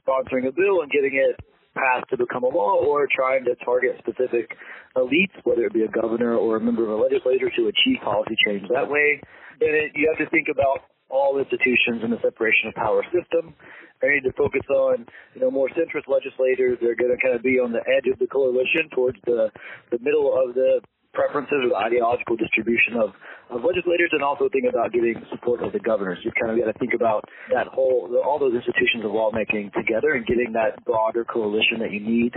sponsoring 0.01 0.47
a 0.47 0.51
bill 0.51 0.81
and 0.81 0.89
getting 0.89 1.21
it 1.21 1.39
passed 1.75 2.09
to 2.09 2.17
become 2.17 2.43
a 2.43 2.47
law 2.47 2.81
or 2.81 3.07
trying 3.15 3.45
to 3.45 3.53
target 3.63 3.95
specific 3.99 4.57
elites, 4.95 5.37
whether 5.43 5.63
it 5.65 5.73
be 5.73 5.83
a 5.83 5.87
governor 5.87 6.35
or 6.35 6.55
a 6.55 6.59
member 6.59 6.81
of 6.81 6.89
a 6.89 7.03
legislature, 7.03 7.51
to 7.55 7.67
achieve 7.67 8.01
policy 8.03 8.35
change 8.43 8.63
that 8.73 8.89
way. 8.89 9.21
Then 9.59 9.69
it, 9.69 9.91
you 9.93 10.09
have 10.09 10.17
to 10.17 10.27
think 10.31 10.47
about 10.49 10.89
all 11.09 11.39
institutions 11.39 12.03
in 12.03 12.11
the 12.11 12.19
separation 12.21 12.69
of 12.69 12.75
power 12.75 13.03
system. 13.11 13.53
They 14.01 14.09
need 14.09 14.23
to 14.23 14.33
focus 14.33 14.61
on, 14.69 15.07
you 15.33 15.41
know, 15.41 15.49
more 15.49 15.69
centrist 15.69 16.07
legislators. 16.07 16.77
They're 16.81 16.95
going 16.95 17.15
to 17.15 17.21
kind 17.21 17.35
of 17.35 17.41
be 17.41 17.57
on 17.57 17.71
the 17.71 17.81
edge 17.81 18.05
of 18.11 18.19
the 18.19 18.27
coalition 18.27 18.89
towards 18.93 19.17
the 19.25 19.49
the 19.89 19.97
middle 19.99 20.29
of 20.29 20.53
the 20.53 20.81
preferences 21.17 21.65
or 21.65 21.69
the 21.69 21.75
ideological 21.75 22.35
distribution 22.35 22.93
of, 22.93 23.09
of 23.49 23.65
legislators 23.65 24.13
and 24.13 24.21
also 24.21 24.47
think 24.53 24.65
about 24.69 24.93
getting 24.93 25.15
support 25.31 25.63
of 25.63 25.73
the 25.73 25.79
governors. 25.79 26.19
You've 26.23 26.35
kind 26.39 26.51
of 26.51 26.63
got 26.63 26.71
to 26.71 26.77
think 26.77 26.93
about 26.93 27.25
that 27.51 27.65
whole, 27.67 28.21
all 28.23 28.37
those 28.37 28.53
institutions 28.53 29.03
of 29.03 29.11
lawmaking 29.11 29.71
together 29.75 30.13
and 30.13 30.25
getting 30.27 30.53
that 30.53 30.85
broader 30.85 31.25
coalition 31.25 31.79
that 31.79 31.91
you 31.91 31.99
need. 31.99 32.35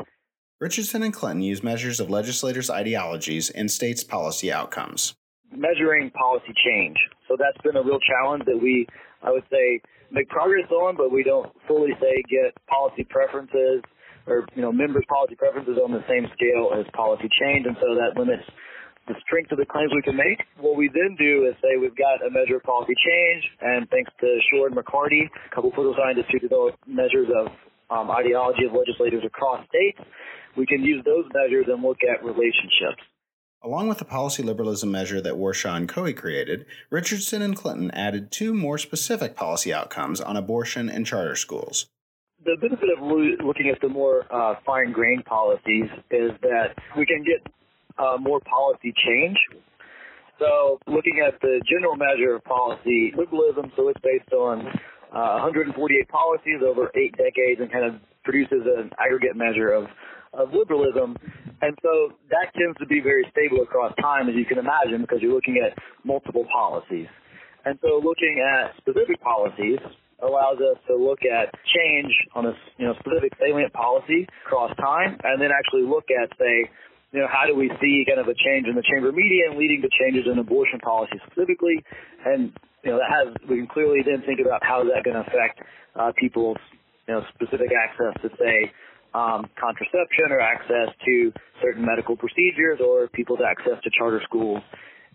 Richardson 0.61 1.03
and 1.03 1.13
Clinton 1.13 1.43
use 1.43 1.63
measures 1.63 2.01
of 2.01 2.11
legislators' 2.11 2.71
ideologies 2.71 3.51
and 3.51 3.71
states' 3.71 4.05
policy 4.05 4.53
outcomes. 4.53 5.15
Measuring 5.51 6.11
policy 6.11 6.55
change. 6.65 6.97
So 7.29 7.37
that's 7.39 7.59
been 7.63 7.77
a 7.77 7.83
real 7.83 7.99
challenge 8.01 8.45
that 8.47 8.59
we, 8.61 8.87
I 9.23 9.31
would 9.31 9.45
say, 9.51 9.81
make 10.11 10.29
progress 10.29 10.71
on, 10.71 10.97
but 10.97 11.11
we 11.11 11.23
don't 11.23 11.51
fully 11.67 11.91
say 12.01 12.23
get 12.31 12.55
policy 12.67 13.05
preferences 13.05 13.83
or 14.27 14.47
you 14.55 14.63
know 14.63 14.71
members' 14.73 15.05
policy 15.09 15.35
preferences 15.35 15.79
on 15.83 15.93
the 15.93 16.05
same 16.09 16.27
scale 16.35 16.71
as 16.79 16.87
policy 16.93 17.29
change, 17.41 17.67
and 17.67 17.77
so 17.81 17.95
that 17.97 18.19
limits 18.19 18.45
the 19.09 19.15
strength 19.27 19.51
of 19.51 19.59
the 19.59 19.67
claims 19.67 19.91
we 19.95 20.03
can 20.03 20.15
make. 20.15 20.39
What 20.61 20.77
we 20.77 20.87
then 20.93 21.17
do 21.19 21.49
is 21.51 21.57
say 21.59 21.81
we've 21.81 21.97
got 21.97 22.23
a 22.23 22.31
measure 22.31 22.57
of 22.57 22.63
policy 22.63 22.95
change, 22.95 23.43
and 23.61 23.89
thanks 23.91 24.13
to 24.21 24.29
Shor 24.51 24.69
and 24.69 24.77
McCarty, 24.77 25.27
a 25.27 25.51
couple 25.55 25.71
of 25.71 25.75
political 25.75 25.99
scientists 25.99 26.31
who 26.31 26.39
developed 26.39 26.79
measures 26.87 27.27
of 27.33 27.51
um, 27.91 28.11
ideology 28.11 28.65
of 28.65 28.73
legislators 28.73 29.25
across 29.27 29.67
states, 29.67 29.99
we 30.57 30.67
can 30.67 30.83
use 30.83 31.03
those 31.05 31.27
measures 31.35 31.67
and 31.67 31.83
look 31.83 31.99
at 32.07 32.23
relationships. 32.23 33.03
Along 33.63 33.89
with 33.89 33.99
the 33.99 34.05
policy 34.05 34.43
liberalism 34.43 34.91
measure 34.91 35.21
that 35.21 35.35
Warshaw 35.35 35.77
and 35.77 35.89
Caughey 35.89 36.17
created, 36.17 36.65
Richardson 36.89 37.43
and 37.43 37.57
Clinton 37.57 37.91
added 37.91 38.31
two 38.31 38.55
more 38.55 38.79
specific 38.79 39.37
policy 39.37 39.73
outcomes 39.73 40.21
on 40.21 40.37
abortion 40.37 40.89
and 40.89 41.07
charter 41.07 41.37
schools 41.37 41.87
the 42.45 42.57
benefit 42.61 42.89
of 42.97 43.03
looking 43.45 43.69
at 43.69 43.81
the 43.81 43.89
more 43.89 44.25
uh, 44.33 44.55
fine 44.65 44.93
grained 44.93 45.25
policies 45.25 45.91
is 46.11 46.31
that 46.43 46.75
we 46.97 47.05
can 47.05 47.23
get 47.23 47.47
uh, 47.99 48.17
more 48.19 48.41
policy 48.41 48.95
change. 48.97 49.37
So, 50.39 50.79
looking 50.87 51.23
at 51.27 51.39
the 51.43 51.61
general 51.69 51.97
measure 51.97 52.37
of 52.37 52.45
policy 52.45 53.13
liberalism, 53.17 53.71
so 53.77 53.89
it's 53.89 54.01
based 54.01 54.33
on 54.33 54.67
uh, 55.13 55.45
148 55.45 56.09
policies 56.09 56.63
over 56.65 56.91
eight 56.95 57.15
decades 57.19 57.61
and 57.61 57.71
kind 57.71 57.85
of 57.85 58.01
produces 58.25 58.65
an 58.65 58.91
aggregate 58.99 59.37
measure 59.37 59.71
of, 59.71 59.85
of 60.33 60.53
liberalism. 60.53 61.17
And 61.63 61.77
so 61.83 62.15
that 62.31 62.53
tends 62.57 62.79
to 62.79 62.87
be 62.87 63.01
very 63.01 63.27
stable 63.31 63.63
across 63.63 63.93
time, 64.01 64.29
as 64.29 64.35
you 64.35 64.45
can 64.45 64.59
imagine, 64.59 65.03
because 65.03 65.19
you're 65.21 65.35
looking 65.35 65.61
at 65.61 65.77
multiple 66.05 66.47
policies. 66.53 67.09
And 67.65 67.79
so 67.83 68.01
looking 68.03 68.41
at 68.41 68.77
specific 68.79 69.21
policies, 69.21 69.79
allows 70.23 70.59
us 70.61 70.77
to 70.87 70.97
look 70.97 71.21
at 71.25 71.53
change 71.65 72.13
on 72.35 72.47
a 72.47 72.53
you 72.77 72.87
know 72.87 72.95
specific 73.01 73.33
salient 73.41 73.73
policy 73.73 74.29
across 74.47 74.75
time, 74.77 75.19
and 75.25 75.41
then 75.41 75.51
actually 75.53 75.83
look 75.83 76.05
at 76.13 76.29
say, 76.39 76.69
you 77.13 77.21
know, 77.21 77.29
how 77.29 77.47
do 77.47 77.57
we 77.57 77.71
see 77.81 78.05
kind 78.07 78.21
of 78.21 78.29
a 78.29 78.37
change 78.37 78.69
in 78.69 78.77
the 78.77 78.85
chamber 78.85 79.13
median 79.13 79.59
leading 79.59 79.83
to 79.83 79.89
changes 79.97 80.29
in 80.31 80.39
abortion 80.39 80.79
policy 80.81 81.17
specifically, 81.27 81.85
and 82.25 82.53
you 82.85 82.91
know 82.93 82.99
that 82.99 83.11
has 83.11 83.29
we 83.49 83.57
can 83.57 83.67
clearly 83.67 84.01
then 84.05 84.23
think 84.25 84.41
about 84.41 84.63
how 84.65 84.83
is 84.83 84.89
that 84.93 85.05
going 85.05 85.17
to 85.17 85.25
affect 85.25 85.61
uh, 85.97 86.13
people's 86.17 86.61
you 87.09 87.15
know 87.15 87.25
specific 87.35 87.73
access 87.73 88.15
to 88.23 88.29
say 88.37 88.73
um, 89.15 89.47
contraception 89.59 90.31
or 90.31 90.41
access 90.41 90.95
to 91.05 91.33
certain 91.63 91.85
medical 91.85 92.17
procedures 92.17 92.81
or 92.81 93.09
people's 93.09 93.41
access 93.45 93.83
to 93.83 93.91
charter 93.97 94.21
schools 94.25 94.63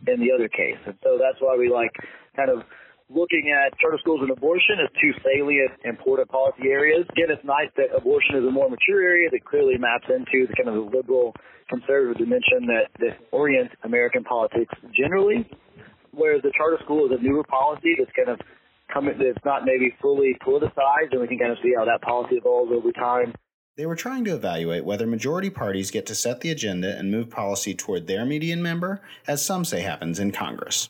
in 0.07 0.19
the 0.19 0.31
other 0.31 0.47
case. 0.47 0.79
And 0.85 0.95
so 1.03 1.17
that's 1.17 1.39
why 1.39 1.55
we 1.57 1.69
like 1.71 1.91
kind 2.35 2.49
of 2.49 2.63
looking 3.09 3.53
at 3.53 3.77
charter 3.79 3.97
schools 4.01 4.19
and 4.21 4.31
abortion 4.31 4.81
as 4.81 4.89
two 4.99 5.13
salient, 5.21 5.71
important 5.85 6.29
policy 6.29 6.67
areas. 6.69 7.05
Again, 7.13 7.29
it's 7.29 7.45
nice 7.45 7.69
that 7.77 7.93
abortion 7.95 8.35
is 8.35 8.43
a 8.43 8.51
more 8.51 8.69
mature 8.69 9.01
area 9.01 9.29
that 9.29 9.45
clearly 9.45 9.77
maps 9.77 10.09
into 10.09 10.47
the 10.47 10.55
kind 10.57 10.69
of 10.69 10.75
the 10.75 10.97
liberal 10.97 11.33
conservative 11.69 12.17
dimension 12.17 12.65
that, 12.67 12.89
that 12.99 13.17
orients 13.31 13.73
American 13.83 14.23
politics 14.23 14.73
generally, 14.93 15.47
whereas 16.11 16.41
the 16.41 16.51
charter 16.57 16.77
school 16.83 17.05
is 17.05 17.11
a 17.17 17.21
newer 17.21 17.43
policy 17.43 17.95
that's 17.97 18.11
kind 18.17 18.29
of 18.29 18.39
coming, 18.91 19.17
that's 19.17 19.43
not 19.45 19.65
maybe 19.65 19.93
fully 20.01 20.35
politicized, 20.45 21.13
and 21.13 21.21
we 21.21 21.27
can 21.27 21.37
kind 21.37 21.51
of 21.51 21.57
see 21.61 21.73
how 21.77 21.85
that 21.85 22.01
policy 22.01 22.35
evolves 22.35 22.71
over 22.73 22.91
time. 22.91 23.33
They 23.77 23.85
were 23.85 23.95
trying 23.95 24.23
to 24.25 24.33
evaluate 24.35 24.85
whether 24.85 25.05
majority 25.05 25.49
parties 25.49 25.91
get 25.91 26.05
to 26.05 26.15
set 26.15 26.41
the 26.41 26.49
agenda 26.49 26.97
and 26.97 27.11
move 27.11 27.29
policy 27.29 27.75
toward 27.75 28.07
their 28.07 28.25
median 28.25 28.63
member, 28.63 29.01
as 29.27 29.43
some 29.43 29.65
say 29.65 29.81
happens 29.81 30.19
in 30.19 30.31
Congress 30.31 30.89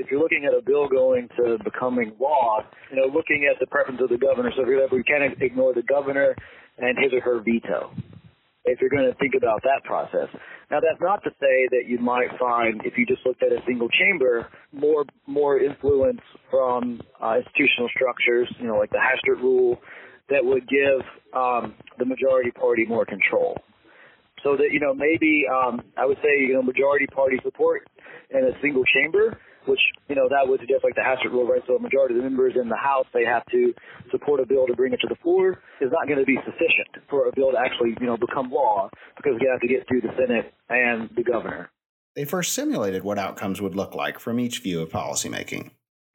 if 0.00 0.10
you're 0.10 0.20
looking 0.20 0.46
at 0.46 0.54
a 0.54 0.62
bill 0.62 0.88
going 0.88 1.28
to 1.36 1.58
becoming 1.62 2.12
law, 2.18 2.60
you 2.90 2.96
know, 2.96 3.06
looking 3.06 3.48
at 3.50 3.60
the 3.60 3.66
preference 3.66 4.00
of 4.00 4.08
the 4.08 4.16
governor. 4.16 4.50
So 4.56 4.64
we 4.64 5.02
can't 5.02 5.40
ignore 5.42 5.74
the 5.74 5.82
governor 5.82 6.34
and 6.78 6.96
his 6.98 7.12
or 7.12 7.20
her 7.20 7.40
veto. 7.40 7.92
if 8.64 8.80
you're 8.80 8.90
going 8.90 9.10
to 9.10 9.14
think 9.18 9.34
about 9.36 9.62
that 9.62 9.84
process. 9.84 10.28
Now, 10.70 10.80
that's 10.80 11.00
not 11.00 11.22
to 11.24 11.30
say 11.40 11.68
that 11.70 11.84
you 11.86 11.98
might 11.98 12.28
find, 12.38 12.80
if 12.84 12.96
you 12.96 13.04
just 13.04 13.26
looked 13.26 13.42
at 13.42 13.52
a 13.52 13.60
single 13.66 13.88
chamber, 13.88 14.48
more 14.72 15.04
more 15.26 15.58
influence 15.58 16.20
from 16.50 17.00
uh, 17.20 17.36
institutional 17.38 17.88
structures, 17.94 18.48
you 18.58 18.68
know, 18.68 18.76
like 18.76 18.90
the 18.90 18.98
Hastert 18.98 19.40
rule, 19.42 19.80
that 20.30 20.44
would 20.44 20.68
give 20.68 21.02
um, 21.34 21.74
the 21.98 22.04
majority 22.04 22.50
party 22.50 22.86
more 22.86 23.04
control. 23.04 23.56
So 24.42 24.56
that 24.56 24.72
you 24.72 24.80
know, 24.80 24.94
maybe 24.94 25.44
um, 25.52 25.82
I 25.96 26.06
would 26.06 26.18
say 26.22 26.40
you 26.40 26.54
know, 26.54 26.62
majority 26.62 27.06
party 27.06 27.38
support 27.44 27.88
in 28.30 28.44
a 28.44 28.52
single 28.62 28.84
chamber 28.84 29.38
which, 29.66 29.80
you 30.08 30.14
know, 30.14 30.28
that 30.28 30.48
would 30.48 30.60
just 30.60 30.84
like 30.84 30.94
the 30.94 31.02
Hastert 31.02 31.32
rule, 31.32 31.46
right? 31.46 31.62
So 31.66 31.76
a 31.76 31.80
majority 31.80 32.14
of 32.14 32.22
the 32.22 32.28
members 32.28 32.54
in 32.60 32.68
the 32.68 32.76
House, 32.76 33.06
they 33.12 33.24
have 33.24 33.44
to 33.46 33.74
support 34.10 34.40
a 34.40 34.46
bill 34.46 34.66
to 34.66 34.74
bring 34.74 34.92
it 34.92 35.00
to 35.02 35.08
the 35.08 35.16
floor 35.16 35.60
is 35.80 35.90
not 35.92 36.06
going 36.06 36.18
to 36.18 36.24
be 36.24 36.36
sufficient 36.44 37.04
for 37.08 37.28
a 37.28 37.32
bill 37.34 37.52
to 37.52 37.58
actually, 37.58 37.96
you 38.00 38.06
know, 38.06 38.16
become 38.16 38.50
law 38.50 38.88
because 39.16 39.32
we 39.40 39.48
have 39.50 39.60
to 39.60 39.68
get 39.68 39.86
through 39.88 40.00
the 40.00 40.12
Senate 40.18 40.52
and 40.68 41.10
the 41.16 41.22
governor. 41.22 41.70
They 42.16 42.24
first 42.24 42.52
simulated 42.52 43.04
what 43.04 43.18
outcomes 43.18 43.60
would 43.60 43.76
look 43.76 43.94
like 43.94 44.18
from 44.18 44.40
each 44.40 44.60
view 44.60 44.80
of 44.80 44.90
policymaking. 44.90 45.70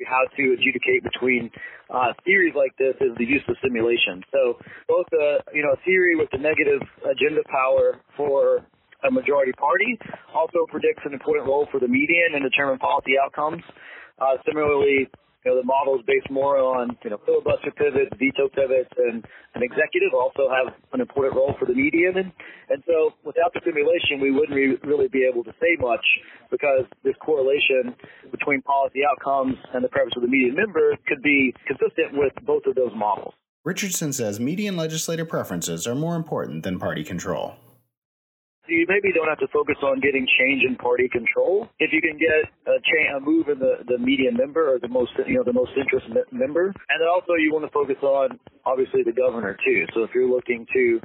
How 0.05 0.23
to 0.37 0.43
adjudicate 0.53 1.03
between 1.03 1.51
uh, 1.89 2.13
theories 2.23 2.53
like 2.55 2.77
this 2.77 2.95
is 3.01 3.11
the 3.17 3.25
use 3.25 3.43
of 3.47 3.55
simulation. 3.61 4.23
So 4.31 4.57
both 4.87 5.07
a 5.13 5.43
you 5.53 5.61
know 5.61 5.73
a 5.73 5.81
theory 5.85 6.15
with 6.15 6.29
the 6.31 6.39
negative 6.39 6.81
agenda 7.03 7.41
power 7.51 7.99
for 8.17 8.65
a 9.03 9.11
majority 9.11 9.51
party. 9.53 9.99
Also 10.33 10.65
predicts 10.69 11.03
an 11.05 11.13
important 11.13 11.47
role 11.47 11.67
for 11.71 11.79
the 11.79 11.87
median 11.87 12.35
in 12.35 12.43
determining 12.43 12.79
policy 12.79 13.13
outcomes. 13.21 13.63
Uh, 14.19 14.37
similarly, 14.47 15.09
you 15.45 15.51
know, 15.51 15.61
the 15.61 15.65
model 15.65 15.93
is 15.95 16.01
based 16.07 16.29
more 16.31 16.57
on, 16.57 16.97
you 17.03 17.11
know, 17.11 17.21
filibuster 17.23 17.69
pivots, 17.77 18.09
veto 18.17 18.49
pivots, 18.49 18.89
and 18.97 19.23
an 19.53 19.61
executive 19.61 20.09
also 20.17 20.49
have 20.49 20.73
an 20.91 21.01
important 21.01 21.35
role 21.35 21.53
for 21.59 21.65
the 21.65 21.73
median. 21.73 22.17
And, 22.17 22.31
and 22.69 22.81
so 22.87 23.13
without 23.23 23.53
the 23.53 23.61
simulation, 23.63 24.19
we 24.19 24.31
wouldn't 24.31 24.57
re- 24.57 24.79
really 24.83 25.07
be 25.07 25.23
able 25.29 25.43
to 25.43 25.53
say 25.61 25.77
much 25.79 26.03
because 26.49 26.89
this 27.03 27.13
correlation 27.21 27.93
between 28.31 28.63
policy 28.63 29.01
outcomes 29.05 29.55
and 29.73 29.83
the 29.83 29.89
preference 29.89 30.15
of 30.17 30.23
the 30.23 30.27
median 30.27 30.55
member 30.55 30.97
could 31.07 31.21
be 31.21 31.53
consistent 31.67 32.17
with 32.17 32.33
both 32.45 32.65
of 32.65 32.73
those 32.73 32.91
models. 32.95 33.33
Richardson 33.63 34.13
says 34.13 34.39
median 34.39 34.75
legislative 34.75 35.29
preferences 35.29 35.85
are 35.85 35.95
more 35.95 36.15
important 36.15 36.63
than 36.63 36.79
party 36.79 37.03
control 37.03 37.55
you 38.67 38.85
maybe 38.87 39.13
don't 39.13 39.27
have 39.27 39.39
to 39.39 39.47
focus 39.49 39.75
on 39.83 39.99
getting 39.99 40.27
change 40.39 40.63
in 40.67 40.75
party 40.75 41.07
control. 41.09 41.67
If 41.79 41.93
you 41.93 42.01
can 42.01 42.17
get 42.17 42.49
a, 42.67 42.79
change, 42.81 43.09
a 43.15 43.19
move 43.19 43.49
in 43.49 43.59
the, 43.59 43.85
the 43.87 43.97
median 43.97 44.35
member 44.37 44.73
or 44.73 44.79
the 44.79 44.87
most, 44.87 45.11
you 45.27 45.35
know, 45.35 45.43
the 45.43 45.53
most 45.53 45.71
interest 45.77 46.07
member, 46.31 46.67
and 46.67 46.97
then 46.99 47.07
also 47.07 47.33
you 47.39 47.53
want 47.53 47.65
to 47.65 47.71
focus 47.71 47.97
on 48.01 48.39
obviously 48.65 49.03
the 49.03 49.13
governor 49.13 49.57
too. 49.63 49.85
So 49.93 50.03
if 50.03 50.11
you're 50.13 50.29
looking 50.29 50.65
to 50.73 51.01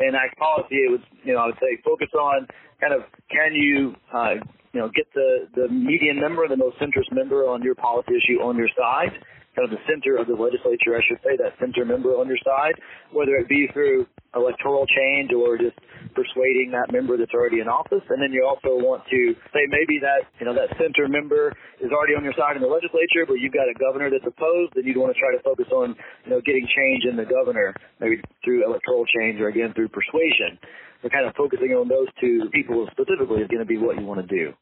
enact 0.00 0.38
policy, 0.38 0.76
it 0.86 0.90
would, 0.90 1.02
you 1.24 1.34
know, 1.34 1.40
I 1.40 1.46
would 1.46 1.60
say 1.60 1.80
focus 1.84 2.08
on 2.14 2.46
kind 2.80 2.94
of 2.94 3.02
can 3.30 3.54
you, 3.54 3.94
uh, 4.12 4.34
you 4.72 4.80
know, 4.80 4.90
get 4.94 5.06
the 5.14 5.48
the 5.54 5.68
median 5.68 6.20
member, 6.20 6.46
the 6.46 6.56
most 6.56 6.76
interest 6.80 7.10
member 7.12 7.48
on 7.48 7.62
your 7.62 7.74
policy 7.74 8.12
issue 8.16 8.40
on 8.40 8.56
your 8.56 8.68
side 8.76 9.12
kind 9.58 9.66
of 9.66 9.74
the 9.74 9.82
center 9.90 10.14
of 10.14 10.30
the 10.30 10.38
legislature, 10.38 10.94
I 10.94 11.02
should 11.02 11.18
say, 11.26 11.34
that 11.42 11.58
center 11.58 11.82
member 11.82 12.14
on 12.14 12.30
your 12.30 12.38
side, 12.46 12.78
whether 13.10 13.34
it 13.42 13.50
be 13.50 13.66
through 13.74 14.06
electoral 14.38 14.86
change 14.86 15.34
or 15.34 15.58
just 15.58 15.74
persuading 16.14 16.70
that 16.78 16.94
member 16.94 17.18
that's 17.18 17.34
already 17.34 17.58
in 17.58 17.66
office. 17.66 18.06
And 18.06 18.22
then 18.22 18.30
you 18.30 18.46
also 18.46 18.78
want 18.78 19.02
to 19.10 19.34
say 19.50 19.66
maybe 19.66 19.98
that, 19.98 20.30
you 20.38 20.46
know, 20.46 20.54
that 20.54 20.70
center 20.78 21.10
member 21.10 21.50
is 21.82 21.90
already 21.90 22.14
on 22.14 22.22
your 22.22 22.38
side 22.38 22.54
in 22.54 22.62
the 22.62 22.70
legislature, 22.70 23.26
but 23.26 23.42
you've 23.42 23.56
got 23.56 23.66
a 23.66 23.74
governor 23.74 24.14
that's 24.14 24.22
opposed, 24.22 24.78
then 24.78 24.86
you'd 24.86 24.94
want 24.94 25.10
to 25.10 25.18
try 25.18 25.34
to 25.34 25.42
focus 25.42 25.66
on, 25.74 25.98
you 26.22 26.30
know, 26.30 26.38
getting 26.38 26.62
change 26.70 27.02
in 27.02 27.18
the 27.18 27.26
governor, 27.26 27.74
maybe 27.98 28.22
through 28.46 28.62
electoral 28.62 29.02
change 29.10 29.42
or 29.42 29.50
again 29.50 29.74
through 29.74 29.90
persuasion. 29.90 30.54
So 31.02 31.10
kind 31.10 31.26
of 31.26 31.34
focusing 31.34 31.74
on 31.74 31.90
those 31.90 32.06
two 32.22 32.46
people 32.54 32.86
specifically 32.94 33.42
is 33.42 33.50
going 33.50 33.64
to 33.64 33.66
be 33.66 33.78
what 33.78 33.98
you 33.98 34.06
want 34.06 34.22
to 34.22 34.30
do. 34.30 34.54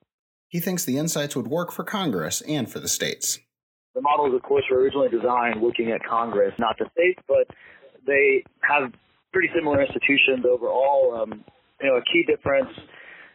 He 0.48 0.60
thinks 0.60 0.84
the 0.84 0.96
insights 0.96 1.36
would 1.36 1.48
work 1.48 1.72
for 1.72 1.84
Congress 1.84 2.40
and 2.48 2.70
for 2.70 2.80
the 2.80 2.88
states. 2.88 3.40
Models, 4.06 4.34
of 4.38 4.42
course, 4.46 4.62
were 4.70 4.78
originally 4.78 5.10
designed 5.10 5.58
looking 5.60 5.90
at 5.90 6.00
Congress, 6.06 6.54
not 6.58 6.78
the 6.78 6.86
states, 6.94 7.18
but 7.26 7.50
they 8.06 8.44
have 8.62 8.94
pretty 9.32 9.50
similar 9.54 9.82
institutions 9.82 10.46
overall. 10.46 11.18
Um, 11.18 11.42
you 11.82 11.90
know, 11.90 11.96
a 11.98 12.04
key 12.06 12.22
difference 12.22 12.70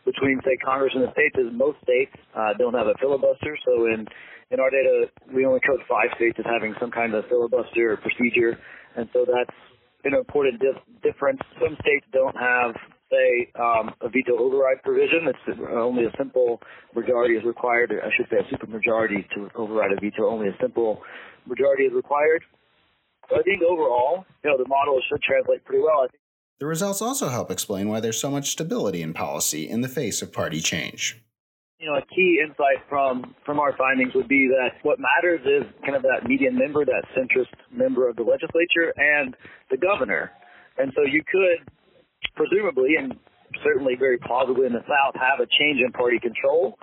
between, 0.06 0.40
say, 0.46 0.56
Congress 0.64 0.94
and 0.96 1.04
the 1.04 1.12
states 1.12 1.36
is 1.36 1.52
most 1.52 1.78
states 1.84 2.16
uh, 2.34 2.54
don't 2.58 2.74
have 2.74 2.88
a 2.88 2.96
filibuster. 3.04 3.58
So 3.66 3.86
in 3.92 4.08
in 4.52 4.60
our 4.60 4.70
data, 4.70 5.08
we 5.34 5.46
only 5.46 5.62
code 5.62 5.80
five 5.88 6.10
states 6.16 6.36
as 6.40 6.46
having 6.46 6.74
some 6.80 6.92
kind 6.92 7.14
of 7.14 7.24
filibuster 7.30 7.94
or 7.94 7.98
procedure, 7.98 8.58
and 8.96 9.08
so 9.14 9.24
that's 9.24 9.56
an 10.04 10.14
important 10.14 10.60
dif- 10.60 10.84
difference. 11.04 11.40
Some 11.60 11.78
states 11.80 12.06
don't 12.12 12.36
have 12.36 12.76
say 13.12 13.52
um, 13.60 13.94
a 14.02 14.10
veto 14.10 14.38
override 14.38 14.82
provision. 14.84 15.28
It's 15.28 15.60
only 15.70 16.06
a 16.06 16.12
simple 16.18 16.62
majority 16.96 17.36
is 17.36 17.44
required. 17.44 17.92
I 17.92 18.10
should 18.16 18.28
say 18.30 18.38
a 18.38 18.56
supermajority 18.56 19.30
to 19.36 19.50
override 19.56 19.92
a 19.92 20.00
veto. 20.00 20.28
Only 20.28 20.48
a 20.48 20.58
simple 20.62 21.02
majority 21.46 21.84
is 21.84 21.94
required. 21.94 22.44
So 23.30 23.38
I 23.38 23.44
think 23.44 23.62
overall, 23.62 24.26
you 24.44 24.50
know, 24.50 24.58
the 24.58 24.68
model 24.68 25.00
should 25.08 25.22
translate 25.22 25.64
pretty 25.66 25.84
well. 25.84 26.08
The 26.60 26.66
results 26.66 27.02
also 27.02 27.30
help 27.30 27.50
explain 27.50 27.90
why 27.90 28.00
there's 28.00 28.20
so 28.20 28.30
much 28.30 28.52
stability 28.52 29.02
in 29.02 29.14
policy 29.14 29.68
in 29.68 29.82
the 29.82 29.88
face 29.88 30.22
of 30.22 30.32
party 30.32 30.62
change. 30.62 31.22
You 31.80 31.88
know, 31.88 31.96
a 31.98 32.06
key 32.14 32.40
insight 32.44 32.86
from 32.88 33.34
from 33.44 33.60
our 33.60 33.76
findings 33.76 34.14
would 34.14 34.28
be 34.28 34.48
that 34.50 34.78
what 34.84 35.00
matters 35.00 35.42
is 35.44 35.64
kind 35.82 35.96
of 35.96 36.04
that 36.04 36.28
median 36.30 36.56
member, 36.56 36.86
that 36.86 37.04
centrist 37.18 37.50
member 37.72 38.08
of 38.08 38.16
the 38.16 38.22
legislature, 38.22 38.94
and 38.98 39.36
the 39.72 39.78
governor. 39.78 40.32
And 40.78 40.94
so 40.96 41.02
you 41.02 41.24
could 41.24 41.68
presumably 42.36 42.96
and 42.98 43.16
certainly 43.64 43.96
very 43.98 44.18
plausibly 44.18 44.66
in 44.66 44.74
the 44.74 44.84
South 44.88 45.16
have 45.16 45.40
a 45.40 45.48
change 45.60 45.82
in 45.84 45.92
party 45.92 46.20
control. 46.20 46.78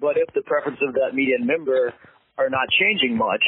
But 0.00 0.16
if 0.16 0.32
the 0.34 0.42
preferences 0.42 0.88
of 0.88 0.94
that 0.94 1.14
median 1.14 1.46
member 1.46 1.92
are 2.38 2.48
not 2.48 2.68
changing 2.78 3.16
much, 3.16 3.44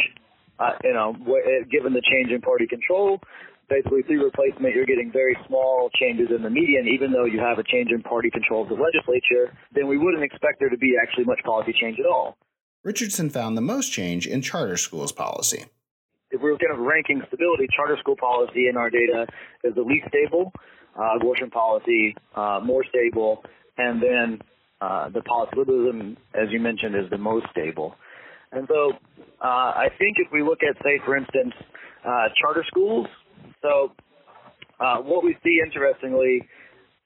uh, 0.58 0.76
you 0.84 0.92
know, 0.92 1.16
eh, 1.16 1.64
given 1.70 1.92
the 1.92 2.02
change 2.04 2.30
in 2.30 2.40
party 2.40 2.66
control, 2.66 3.20
basically 3.68 4.02
through 4.02 4.24
replacement, 4.24 4.74
you're 4.74 4.86
getting 4.86 5.10
very 5.10 5.36
small 5.48 5.88
changes 5.98 6.28
in 6.34 6.42
the 6.42 6.50
median, 6.50 6.86
even 6.88 7.10
though 7.10 7.24
you 7.24 7.40
have 7.40 7.58
a 7.58 7.64
change 7.64 7.90
in 7.90 8.02
party 8.02 8.30
control 8.30 8.62
of 8.62 8.68
the 8.68 8.76
legislature, 8.76 9.52
then 9.72 9.88
we 9.88 9.96
wouldn't 9.96 10.22
expect 10.22 10.60
there 10.60 10.68
to 10.68 10.76
be 10.76 10.94
actually 11.00 11.24
much 11.24 11.40
policy 11.44 11.72
change 11.80 11.98
at 11.98 12.06
all. 12.06 12.36
Richardson 12.84 13.30
found 13.30 13.56
the 13.56 13.62
most 13.62 13.92
change 13.92 14.26
in 14.26 14.42
charter 14.42 14.76
schools 14.76 15.12
policy. 15.12 15.64
If 16.30 16.40
we 16.40 16.50
are 16.50 16.56
kind 16.56 16.72
of 16.72 16.84
ranking 16.84 17.22
stability, 17.28 17.68
charter 17.74 17.96
school 18.00 18.16
policy 18.16 18.68
in 18.68 18.76
our 18.76 18.90
data 18.90 19.26
is 19.64 19.74
the 19.74 19.82
least 19.82 20.08
stable 20.08 20.52
uh, 20.98 21.16
abortion 21.16 21.50
policy 21.50 22.14
uh, 22.34 22.60
more 22.62 22.84
stable, 22.88 23.42
and 23.78 24.02
then 24.02 24.40
uh, 24.80 25.08
the 25.10 25.22
liberalism, 25.56 26.16
as 26.34 26.50
you 26.50 26.60
mentioned, 26.60 26.94
is 26.94 27.08
the 27.10 27.18
most 27.18 27.46
stable. 27.50 27.94
And 28.50 28.68
so 28.68 28.92
uh, 29.42 29.46
I 29.46 29.88
think 29.98 30.16
if 30.18 30.30
we 30.32 30.42
look 30.42 30.58
at, 30.62 30.76
say, 30.82 31.00
for 31.04 31.16
instance, 31.16 31.54
uh, 32.04 32.28
charter 32.40 32.64
schools, 32.66 33.06
so 33.62 33.92
uh, 34.80 34.98
what 34.98 35.24
we 35.24 35.36
see 35.44 35.60
interestingly 35.64 36.42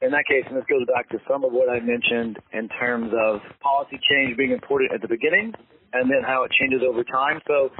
in 0.02 0.11
that 0.11 0.25
case, 0.28 0.45
and 0.49 0.57
this 0.57 0.64
goes 0.69 0.87
back 0.93 1.09
to 1.11 1.19
some 1.28 1.45
of 1.45 1.52
what 1.52 1.69
I 1.69 1.81
mentioned 1.81 2.38
in 2.52 2.69
terms 2.69 3.12
of 3.16 3.40
policy 3.61 3.99
change 4.11 4.37
being 4.37 4.52
important 4.52 4.93
at 4.93 5.00
the 5.00 5.09
beginning 5.09 5.52
and 5.93 6.11
then 6.11 6.23
how 6.23 6.45
it 6.45 6.50
changes 6.52 6.81
over 6.87 7.02
time. 7.05 7.40
So 7.47 7.71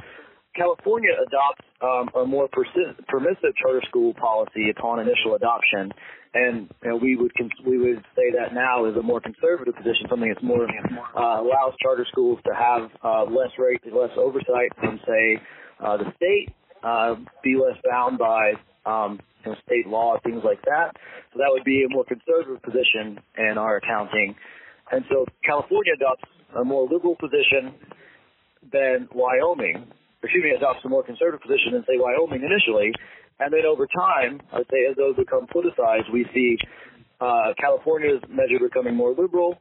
California 0.57 1.11
adopts 1.25 1.63
um, 1.81 2.09
a 2.19 2.25
more 2.25 2.49
permissive 2.49 3.55
charter 3.61 3.81
school 3.87 4.13
policy 4.15 4.71
upon 4.75 4.99
initial 4.99 5.35
adoption, 5.35 5.93
and 6.33 6.69
you 6.83 6.89
know, 6.89 6.95
we 6.97 7.15
would 7.15 7.31
we 7.65 7.77
would 7.77 8.03
say 8.15 8.31
that 8.33 8.53
now 8.53 8.85
is 8.85 8.97
a 8.97 9.01
more 9.01 9.21
conservative 9.21 9.75
position, 9.75 10.07
something 10.09 10.29
that's 10.33 10.43
more 10.43 10.65
uh, 10.65 11.41
allows 11.41 11.73
charter 11.81 12.05
schools 12.11 12.39
to 12.45 12.53
have 12.53 12.89
uh, 13.03 13.23
less 13.25 13.51
rate, 13.59 13.81
less 13.93 14.09
oversight 14.17 14.73
from 14.79 14.99
say 15.07 15.39
uh, 15.79 15.97
the 15.97 16.11
state, 16.15 16.49
uh, 16.83 17.15
be 17.43 17.55
less 17.55 17.77
bound 17.87 18.17
by 18.17 18.53
um, 18.85 19.19
you 19.45 19.51
know, 19.51 19.57
state 19.65 19.87
law, 19.87 20.17
things 20.23 20.41
like 20.43 20.61
that. 20.65 20.91
So 21.33 21.37
that 21.37 21.49
would 21.49 21.63
be 21.63 21.85
a 21.85 21.89
more 21.89 22.03
conservative 22.03 22.61
position 22.63 23.19
in 23.37 23.57
our 23.57 23.77
accounting, 23.77 24.35
and 24.91 25.05
so 25.09 25.25
California 25.45 25.93
adopts 25.95 26.23
a 26.57 26.63
more 26.63 26.89
liberal 26.89 27.15
position 27.15 27.75
than 28.71 29.07
Wyoming 29.13 29.85
me, 30.35 30.51
adopts 30.55 30.83
a 30.85 30.89
more 30.89 31.03
conservative 31.03 31.41
position 31.41 31.73
than, 31.73 31.83
say, 31.87 31.97
Wyoming 31.97 32.43
initially. 32.43 32.91
And 33.39 33.53
then 33.53 33.65
over 33.65 33.87
time, 33.87 34.41
I 34.51 34.59
would 34.59 34.69
say 34.71 34.89
as 34.89 34.97
those 34.97 35.15
become 35.15 35.47
politicized, 35.47 36.11
we 36.11 36.25
see 36.33 36.57
uh, 37.21 37.53
California's 37.59 38.21
measure 38.29 38.57
becoming 38.59 38.95
more 38.95 39.13
liberal, 39.13 39.57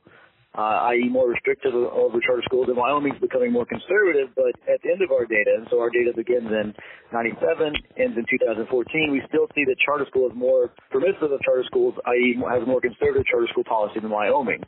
uh, 0.56 0.88
i.e. 0.92 1.08
more 1.08 1.28
restrictive 1.28 1.74
over 1.74 2.20
charter 2.24 2.42
schools, 2.44 2.68
and 2.68 2.76
Wyoming's 2.76 3.20
becoming 3.20 3.52
more 3.52 3.66
conservative. 3.66 4.32
But 4.34 4.56
at 4.64 4.80
the 4.80 4.90
end 4.92 5.02
of 5.02 5.12
our 5.12 5.26
data, 5.26 5.52
and 5.60 5.66
so 5.70 5.80
our 5.80 5.90
data 5.90 6.12
begins 6.16 6.48
in 6.48 6.72
97, 7.12 7.76
ends 8.00 8.16
in 8.16 8.24
2014, 8.24 9.12
we 9.12 9.20
still 9.28 9.48
see 9.54 9.64
that 9.68 9.76
charter 9.84 10.06
school 10.08 10.28
is 10.28 10.34
more 10.34 10.72
permissive 10.90 11.28
of 11.28 11.40
charter 11.44 11.64
schools, 11.66 11.94
i.e. 12.06 12.40
has 12.48 12.66
more 12.66 12.80
conservative 12.80 13.26
charter 13.28 13.48
school 13.52 13.64
policy 13.64 14.00
than 14.00 14.10
Wyoming. 14.10 14.64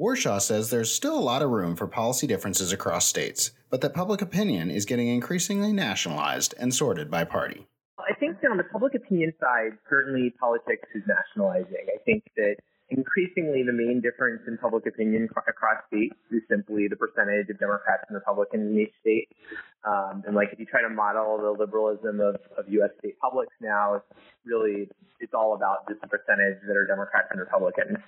Warshaw 0.00 0.40
says 0.40 0.70
there's 0.70 0.92
still 0.92 1.16
a 1.16 1.22
lot 1.22 1.40
of 1.40 1.50
room 1.50 1.76
for 1.76 1.86
policy 1.86 2.26
differences 2.26 2.72
across 2.72 3.06
states, 3.06 3.52
but 3.70 3.80
that 3.80 3.94
public 3.94 4.20
opinion 4.20 4.68
is 4.68 4.84
getting 4.84 5.06
increasingly 5.06 5.72
nationalized 5.72 6.52
and 6.58 6.74
sorted 6.74 7.08
by 7.08 7.22
party. 7.22 7.68
I 8.00 8.12
think 8.18 8.38
say 8.42 8.48
on 8.50 8.56
the 8.56 8.64
public 8.64 8.96
opinion 8.96 9.32
side, 9.38 9.78
certainly 9.88 10.34
politics 10.40 10.88
is 10.96 11.02
nationalizing. 11.06 11.86
I 11.94 12.02
think 12.04 12.24
that 12.36 12.56
increasingly 12.90 13.62
the 13.62 13.72
main 13.72 14.00
difference 14.00 14.42
in 14.46 14.58
public 14.58 14.84
opinion 14.86 15.28
across 15.46 15.78
states 15.86 16.16
is 16.30 16.42
simply 16.50 16.88
the 16.88 16.96
percentage 16.96 17.48
of 17.48 17.58
Democrats 17.58 18.02
and 18.08 18.16
Republicans 18.16 18.66
in 18.66 18.80
each 18.80 18.92
state. 19.00 19.28
Um, 19.86 20.22
and 20.26 20.34
like 20.34 20.48
if 20.52 20.58
you 20.58 20.66
try 20.66 20.82
to 20.82 20.90
model 20.90 21.38
the 21.38 21.50
liberalism 21.50 22.20
of, 22.20 22.36
of 22.58 22.68
U.S. 22.68 22.90
state 22.98 23.18
publics 23.20 23.54
now, 23.60 23.94
it's 23.94 24.06
really 24.44 24.88
it's 25.20 25.32
all 25.34 25.54
about 25.54 25.88
just 25.88 26.00
the 26.00 26.08
percentage 26.08 26.58
that 26.66 26.76
are 26.76 26.86
Democrats 26.86 27.28
and 27.30 27.40
Republicans. 27.40 27.98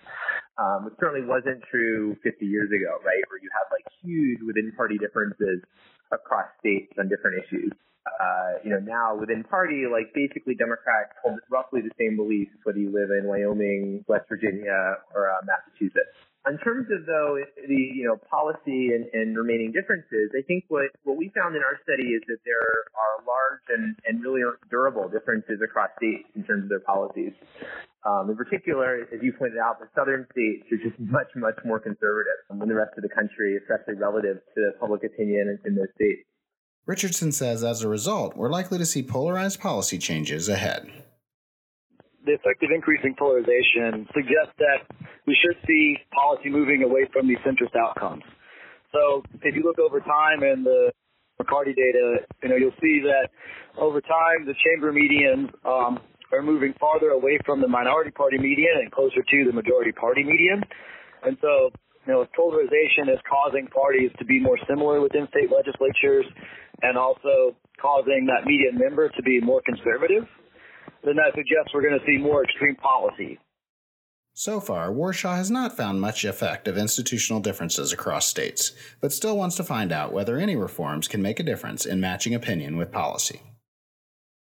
Um, 0.59 0.89
it 0.89 0.95
certainly 0.99 1.27
wasn't 1.27 1.63
true 1.71 2.17
50 2.23 2.47
years 2.47 2.73
ago, 2.73 2.97
right, 3.05 3.21
where 3.29 3.41
you 3.43 3.51
had 3.53 3.69
like 3.69 3.85
huge 4.03 4.41
within 4.47 4.73
party 4.73 4.97
differences 4.97 5.61
across 6.13 6.49
states 6.61 6.93
on 6.99 7.09
different 7.09 7.45
issues 7.45 7.73
uh, 8.21 8.59
you 8.65 8.71
know, 8.71 8.79
now 8.81 9.15
within 9.15 9.45
party, 9.45 9.85
like 9.91 10.13
basically 10.15 10.55
Democrats 10.55 11.13
hold 11.23 11.39
roughly 11.51 11.81
the 11.81 11.93
same 11.99 12.17
beliefs 12.17 12.51
whether 12.63 12.79
you 12.79 12.91
live 12.91 13.11
in 13.11 13.27
Wyoming, 13.27 14.05
West 14.09 14.29
Virginia, 14.29 14.99
or 15.15 15.31
uh, 15.31 15.43
Massachusetts. 15.45 16.15
In 16.47 16.59
terms 16.59 16.87
of 16.95 17.07
though 17.07 17.43
the 17.67 17.75
you 17.75 18.07
know 18.07 18.17
policy 18.31 18.95
and, 18.95 19.07
and 19.13 19.37
remaining 19.37 19.73
differences, 19.73 20.31
I 20.31 20.43
think 20.47 20.65
what, 20.69 20.95
what 21.03 21.17
we 21.17 21.31
found 21.35 21.57
in 21.57 21.63
our 21.63 21.79
study 21.83 22.15
is 22.15 22.23
that 22.29 22.39
there 22.47 22.87
are 22.95 23.15
large 23.27 23.67
and, 23.69 23.97
and 24.07 24.23
really 24.23 24.43
durable 24.71 25.09
differences 25.09 25.59
across 25.63 25.91
states 25.99 26.29
in 26.37 26.45
terms 26.45 26.65
of 26.65 26.69
their 26.69 26.87
policies. 26.87 27.33
Um, 28.07 28.31
in 28.31 28.37
particular, 28.37 29.09
as 29.13 29.19
you 29.21 29.33
pointed 29.33 29.59
out, 29.59 29.81
the 29.81 29.89
southern 29.97 30.27
states 30.31 30.63
are 30.71 30.79
just 30.79 30.99
much 31.01 31.27
much 31.35 31.59
more 31.65 31.81
conservative 31.81 32.39
than 32.49 32.69
the 32.69 32.75
rest 32.75 32.93
of 32.97 33.03
the 33.03 33.09
country, 33.09 33.59
especially 33.59 33.99
relative 33.99 34.39
to 34.55 34.71
public 34.79 35.03
opinion 35.03 35.59
in, 35.65 35.73
in 35.73 35.75
those 35.75 35.91
states. 35.97 36.23
Richardson 36.87 37.33
says 37.33 37.65
as 37.65 37.83
a 37.83 37.89
result, 37.89 38.37
we're 38.37 38.51
likely 38.51 38.79
to 38.79 38.87
see 38.87 39.03
polarized 39.03 39.61
policy 39.61 39.99
changes 39.99 40.49
ahead. 40.49 40.87
The 42.25 42.35
effect 42.35 42.63
of 42.63 42.71
increasing 42.71 43.17
polarization 43.19 44.07
suggests 44.15 44.55
that 44.59 44.87
we 45.27 45.37
should 45.43 45.59
see 45.67 45.97
policy 46.15 46.49
moving 46.49 46.85
away 46.85 47.09
from 47.13 47.27
these 47.27 47.39
centrist 47.39 47.75
outcomes. 47.75 48.23
So 48.93 49.25
if 49.43 49.55
you 49.55 49.65
look 49.65 49.81
over 49.81 49.99
time 49.99 50.45
in 50.45 50.63
the 50.63 50.93
McCarty 51.43 51.75
data, 51.75 52.19
you 52.43 52.49
know, 52.49 52.57
you'll 52.57 52.79
see 52.81 53.03
that 53.03 53.31
over 53.79 54.01
time 54.01 54.47
the 54.47 54.55
chamber 54.65 54.93
medians 54.93 55.51
um, 55.67 55.99
are 56.33 56.43
moving 56.43 56.75
farther 56.81 57.11
away 57.11 57.39
from 57.45 57.61
the 57.61 57.69
minority 57.69 58.11
party 58.11 58.39
median 58.39 58.83
and 58.83 58.91
closer 58.91 59.23
to 59.23 59.45
the 59.47 59.53
majority 59.53 59.93
party 59.93 60.25
median. 60.25 60.63
And 61.23 61.37
so, 61.41 61.71
you 62.07 62.13
know, 62.13 62.27
polarization 62.37 63.09
is 63.09 63.19
causing 63.29 63.67
parties 63.69 64.11
to 64.19 64.25
be 64.25 64.41
more 64.41 64.59
similar 64.69 65.01
within 65.01 65.29
state 65.31 65.51
legislatures 65.51 66.27
and 66.83 66.99
also 66.99 67.57
causing 67.81 68.27
that 68.27 68.47
median 68.47 68.79
member 68.79 69.09
to 69.09 69.23
be 69.23 69.41
more 69.41 69.63
conservative, 69.65 70.25
then 71.05 71.17
that 71.17 71.33
suggests 71.35 71.73
we're 71.73 71.83
going 71.83 71.99
to 71.99 72.07
see 72.07 72.19
more 72.19 72.45
extreme 72.45 72.77
policy. 72.77 73.39
So 74.39 74.61
far, 74.61 74.91
Warshaw 74.91 75.35
has 75.37 75.51
not 75.51 75.79
found 75.79 76.01
much 76.01 76.23
effect 76.25 76.69
of 76.69 76.77
institutional 76.77 77.41
differences 77.41 77.91
across 77.93 78.27
states, 78.27 78.73
but 79.01 79.13
still 79.13 79.37
wants 79.37 79.57
to 79.57 79.65
find 79.65 79.91
out 79.91 80.13
whether 80.13 80.37
any 80.37 80.57
reforms 80.57 81.09
can 81.09 81.23
make 81.23 81.41
a 81.41 81.43
difference 81.43 81.87
in 81.87 82.01
matching 82.01 82.35
opinion 82.35 82.77
with 82.77 82.93
policy. 82.93 83.41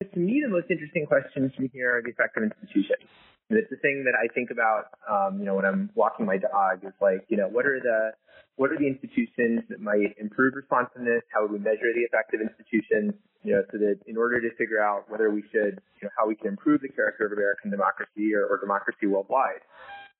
To 0.01 0.20
me, 0.20 0.41
the 0.41 0.50
most 0.50 0.65
interesting 0.74 1.05
questions 1.05 1.53
from 1.53 1.70
here 1.70 1.98
are 1.98 2.01
the 2.01 2.10
effect 2.10 2.34
of 2.36 2.41
institutions. 2.41 3.05
And 3.50 3.60
it's 3.60 3.70
the 3.70 3.77
thing 3.77 4.01
that 4.10 4.17
I 4.17 4.25
think 4.34 4.50
about, 4.50 4.89
um, 5.05 5.38
you 5.38 5.46
know, 5.46 5.53
when 5.53 5.65
I'm 5.65 5.91
walking 5.93 6.25
my 6.25 6.41
dog 6.41 6.81
is 6.81 6.96
like, 6.98 7.22
you 7.29 7.38
know, 7.38 7.48
what 7.48 7.67
are 7.67 7.77
the 7.79 8.17
what 8.55 8.72
are 8.72 8.77
the 8.77 8.88
institutions 8.88 9.62
that 9.70 9.79
might 9.79 10.17
improve 10.17 10.55
responsiveness? 10.55 11.22
How 11.29 11.43
would 11.43 11.51
we 11.51 11.60
measure 11.60 11.93
the 11.93 12.08
effect 12.08 12.34
of 12.34 12.41
institutions? 12.41 13.13
You 13.43 13.60
know, 13.60 13.63
so 13.70 13.77
that 13.77 14.01
in 14.08 14.17
order 14.17 14.41
to 14.41 14.50
figure 14.58 14.81
out 14.81 15.05
whether 15.10 15.29
we 15.29 15.43
should, 15.51 15.77
you 16.00 16.03
know, 16.03 16.12
how 16.17 16.25
we 16.27 16.36
can 16.36 16.48
improve 16.48 16.81
the 16.81 16.89
character 16.89 17.25
of 17.25 17.34
American 17.34 17.70
democracy 17.70 18.34
or, 18.34 18.46
or 18.48 18.58
democracy 18.58 19.05
worldwide, 19.05 19.62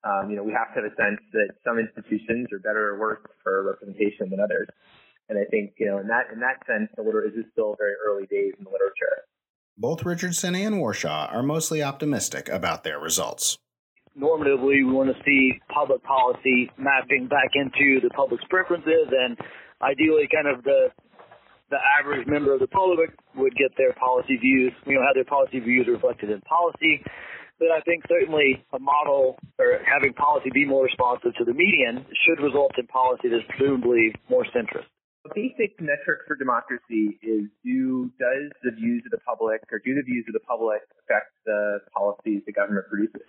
um, 0.04 0.30
you 0.30 0.36
know, 0.36 0.44
we 0.44 0.54
have 0.54 0.74
to 0.76 0.82
have 0.82 0.92
a 0.92 0.96
sense 0.98 1.22
that 1.34 1.58
some 1.66 1.80
institutions 1.80 2.54
are 2.54 2.60
better 2.60 2.94
or 2.94 3.00
worse 3.00 3.22
for 3.42 3.64
representation 3.64 4.30
than 4.30 4.40
others. 4.40 4.68
And 5.30 5.40
I 5.40 5.46
think, 5.50 5.74
you 5.80 5.88
know, 5.88 5.98
in 5.98 6.08
that 6.08 6.30
in 6.34 6.40
that 6.42 6.62
sense, 6.68 6.92
the 6.98 7.02
literature 7.02 7.40
is 7.40 7.50
still 7.54 7.74
very 7.80 7.96
early 8.06 8.28
days 8.28 8.54
in 8.60 8.66
the 8.66 8.74
literature. 8.74 9.24
Both 9.82 10.06
Richardson 10.06 10.54
and 10.54 10.76
Warshaw 10.76 11.34
are 11.34 11.42
mostly 11.42 11.82
optimistic 11.82 12.48
about 12.50 12.84
their 12.84 13.00
results. 13.00 13.58
Normatively, 14.14 14.86
we 14.86 14.94
want 14.94 15.10
to 15.10 15.18
see 15.26 15.60
public 15.74 16.04
policy 16.04 16.70
mapping 16.78 17.26
back 17.26 17.50
into 17.56 18.00
the 18.00 18.12
public's 18.14 18.44
preferences, 18.48 19.10
and 19.10 19.36
ideally, 19.82 20.30
kind 20.30 20.46
of 20.46 20.64
the 20.64 20.90
the 21.72 21.82
average 21.98 22.28
member 22.28 22.54
of 22.54 22.60
the 22.60 22.68
public 22.68 23.10
would 23.34 23.56
get 23.56 23.72
their 23.76 23.94
policy 23.94 24.38
views, 24.38 24.72
you 24.86 24.94
know, 24.94 25.02
have 25.02 25.16
their 25.16 25.26
policy 25.26 25.60
views 25.60 25.88
reflected 25.90 26.30
in 26.30 26.42
policy. 26.42 27.02
But 27.58 27.72
I 27.72 27.82
think 27.82 28.04
certainly 28.08 28.64
a 28.74 28.78
model 28.78 29.40
or 29.58 29.80
having 29.82 30.14
policy 30.14 30.52
be 30.54 30.64
more 30.64 30.84
responsive 30.84 31.34
to 31.40 31.44
the 31.44 31.56
median 31.56 32.06
should 32.22 32.44
result 32.44 32.78
in 32.78 32.86
policy 32.86 33.30
that's 33.34 33.50
presumably 33.50 34.14
more 34.30 34.46
centrist. 34.54 34.91
A 35.26 35.30
basic 35.36 35.80
metric 35.80 36.26
for 36.26 36.36
democracy 36.36 37.20
is 37.22 37.46
do 37.64 38.10
does 38.18 38.50
the 38.64 38.72
views 38.72 39.04
of 39.06 39.12
the 39.12 39.22
public 39.22 39.62
or 39.72 39.78
do 39.78 39.94
the 39.94 40.02
views 40.02 40.26
of 40.28 40.34
the 40.34 40.42
public 40.42 40.82
affect 40.98 41.30
the 41.46 41.80
policies 41.94 42.42
the 42.46 42.52
government 42.52 42.88
produces? 42.90 43.22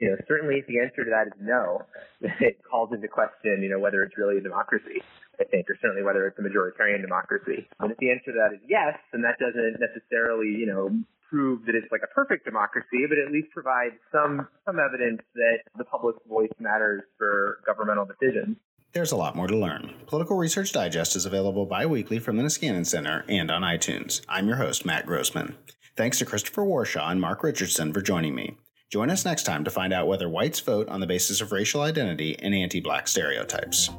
You 0.00 0.10
know, 0.10 0.16
certainly 0.26 0.58
if 0.58 0.66
the 0.66 0.80
answer 0.80 1.04
to 1.04 1.10
that 1.14 1.28
is 1.28 1.38
no, 1.38 1.86
it 2.20 2.58
calls 2.66 2.90
into 2.92 3.06
question, 3.06 3.62
you 3.62 3.70
know, 3.70 3.78
whether 3.78 4.02
it's 4.02 4.18
really 4.18 4.38
a 4.38 4.40
democracy, 4.40 5.04
I 5.38 5.44
think, 5.44 5.70
or 5.70 5.76
certainly 5.80 6.02
whether 6.02 6.26
it's 6.26 6.38
a 6.38 6.42
majoritarian 6.42 7.00
democracy. 7.00 7.68
And 7.78 7.92
if 7.92 7.98
the 7.98 8.10
answer 8.10 8.32
to 8.32 8.38
that 8.42 8.56
is 8.56 8.60
yes, 8.66 8.98
then 9.12 9.22
that 9.22 9.38
doesn't 9.38 9.78
necessarily, 9.78 10.50
you 10.50 10.66
know, 10.66 10.90
prove 11.30 11.62
that 11.66 11.76
it's 11.76 11.86
like 11.92 12.02
a 12.02 12.10
perfect 12.10 12.44
democracy, 12.44 13.06
but 13.06 13.22
at 13.22 13.30
least 13.30 13.54
provide 13.54 13.94
some 14.10 14.48
some 14.66 14.82
evidence 14.82 15.22
that 15.38 15.62
the 15.78 15.84
public's 15.84 16.26
voice 16.26 16.50
matters 16.58 17.06
for 17.16 17.62
governmental 17.64 18.04
decisions. 18.04 18.58
There's 18.92 19.12
a 19.12 19.16
lot 19.16 19.36
more 19.36 19.46
to 19.46 19.56
learn. 19.56 19.94
Political 20.06 20.36
Research 20.36 20.72
Digest 20.72 21.14
is 21.14 21.24
available 21.24 21.64
bi 21.64 21.86
weekly 21.86 22.18
from 22.18 22.36
the 22.36 22.42
Niskanen 22.42 22.84
Center 22.84 23.24
and 23.28 23.48
on 23.48 23.62
iTunes. 23.62 24.20
I'm 24.28 24.48
your 24.48 24.56
host, 24.56 24.84
Matt 24.84 25.06
Grossman. 25.06 25.54
Thanks 25.96 26.18
to 26.18 26.24
Christopher 26.24 26.62
Warshaw 26.62 27.08
and 27.08 27.20
Mark 27.20 27.44
Richardson 27.44 27.92
for 27.92 28.00
joining 28.00 28.34
me. 28.34 28.56
Join 28.88 29.08
us 29.08 29.24
next 29.24 29.44
time 29.44 29.62
to 29.62 29.70
find 29.70 29.92
out 29.92 30.08
whether 30.08 30.28
whites 30.28 30.58
vote 30.58 30.88
on 30.88 30.98
the 30.98 31.06
basis 31.06 31.40
of 31.40 31.52
racial 31.52 31.82
identity 31.82 32.36
and 32.40 32.52
anti 32.52 32.80
black 32.80 33.06
stereotypes. 33.06 33.90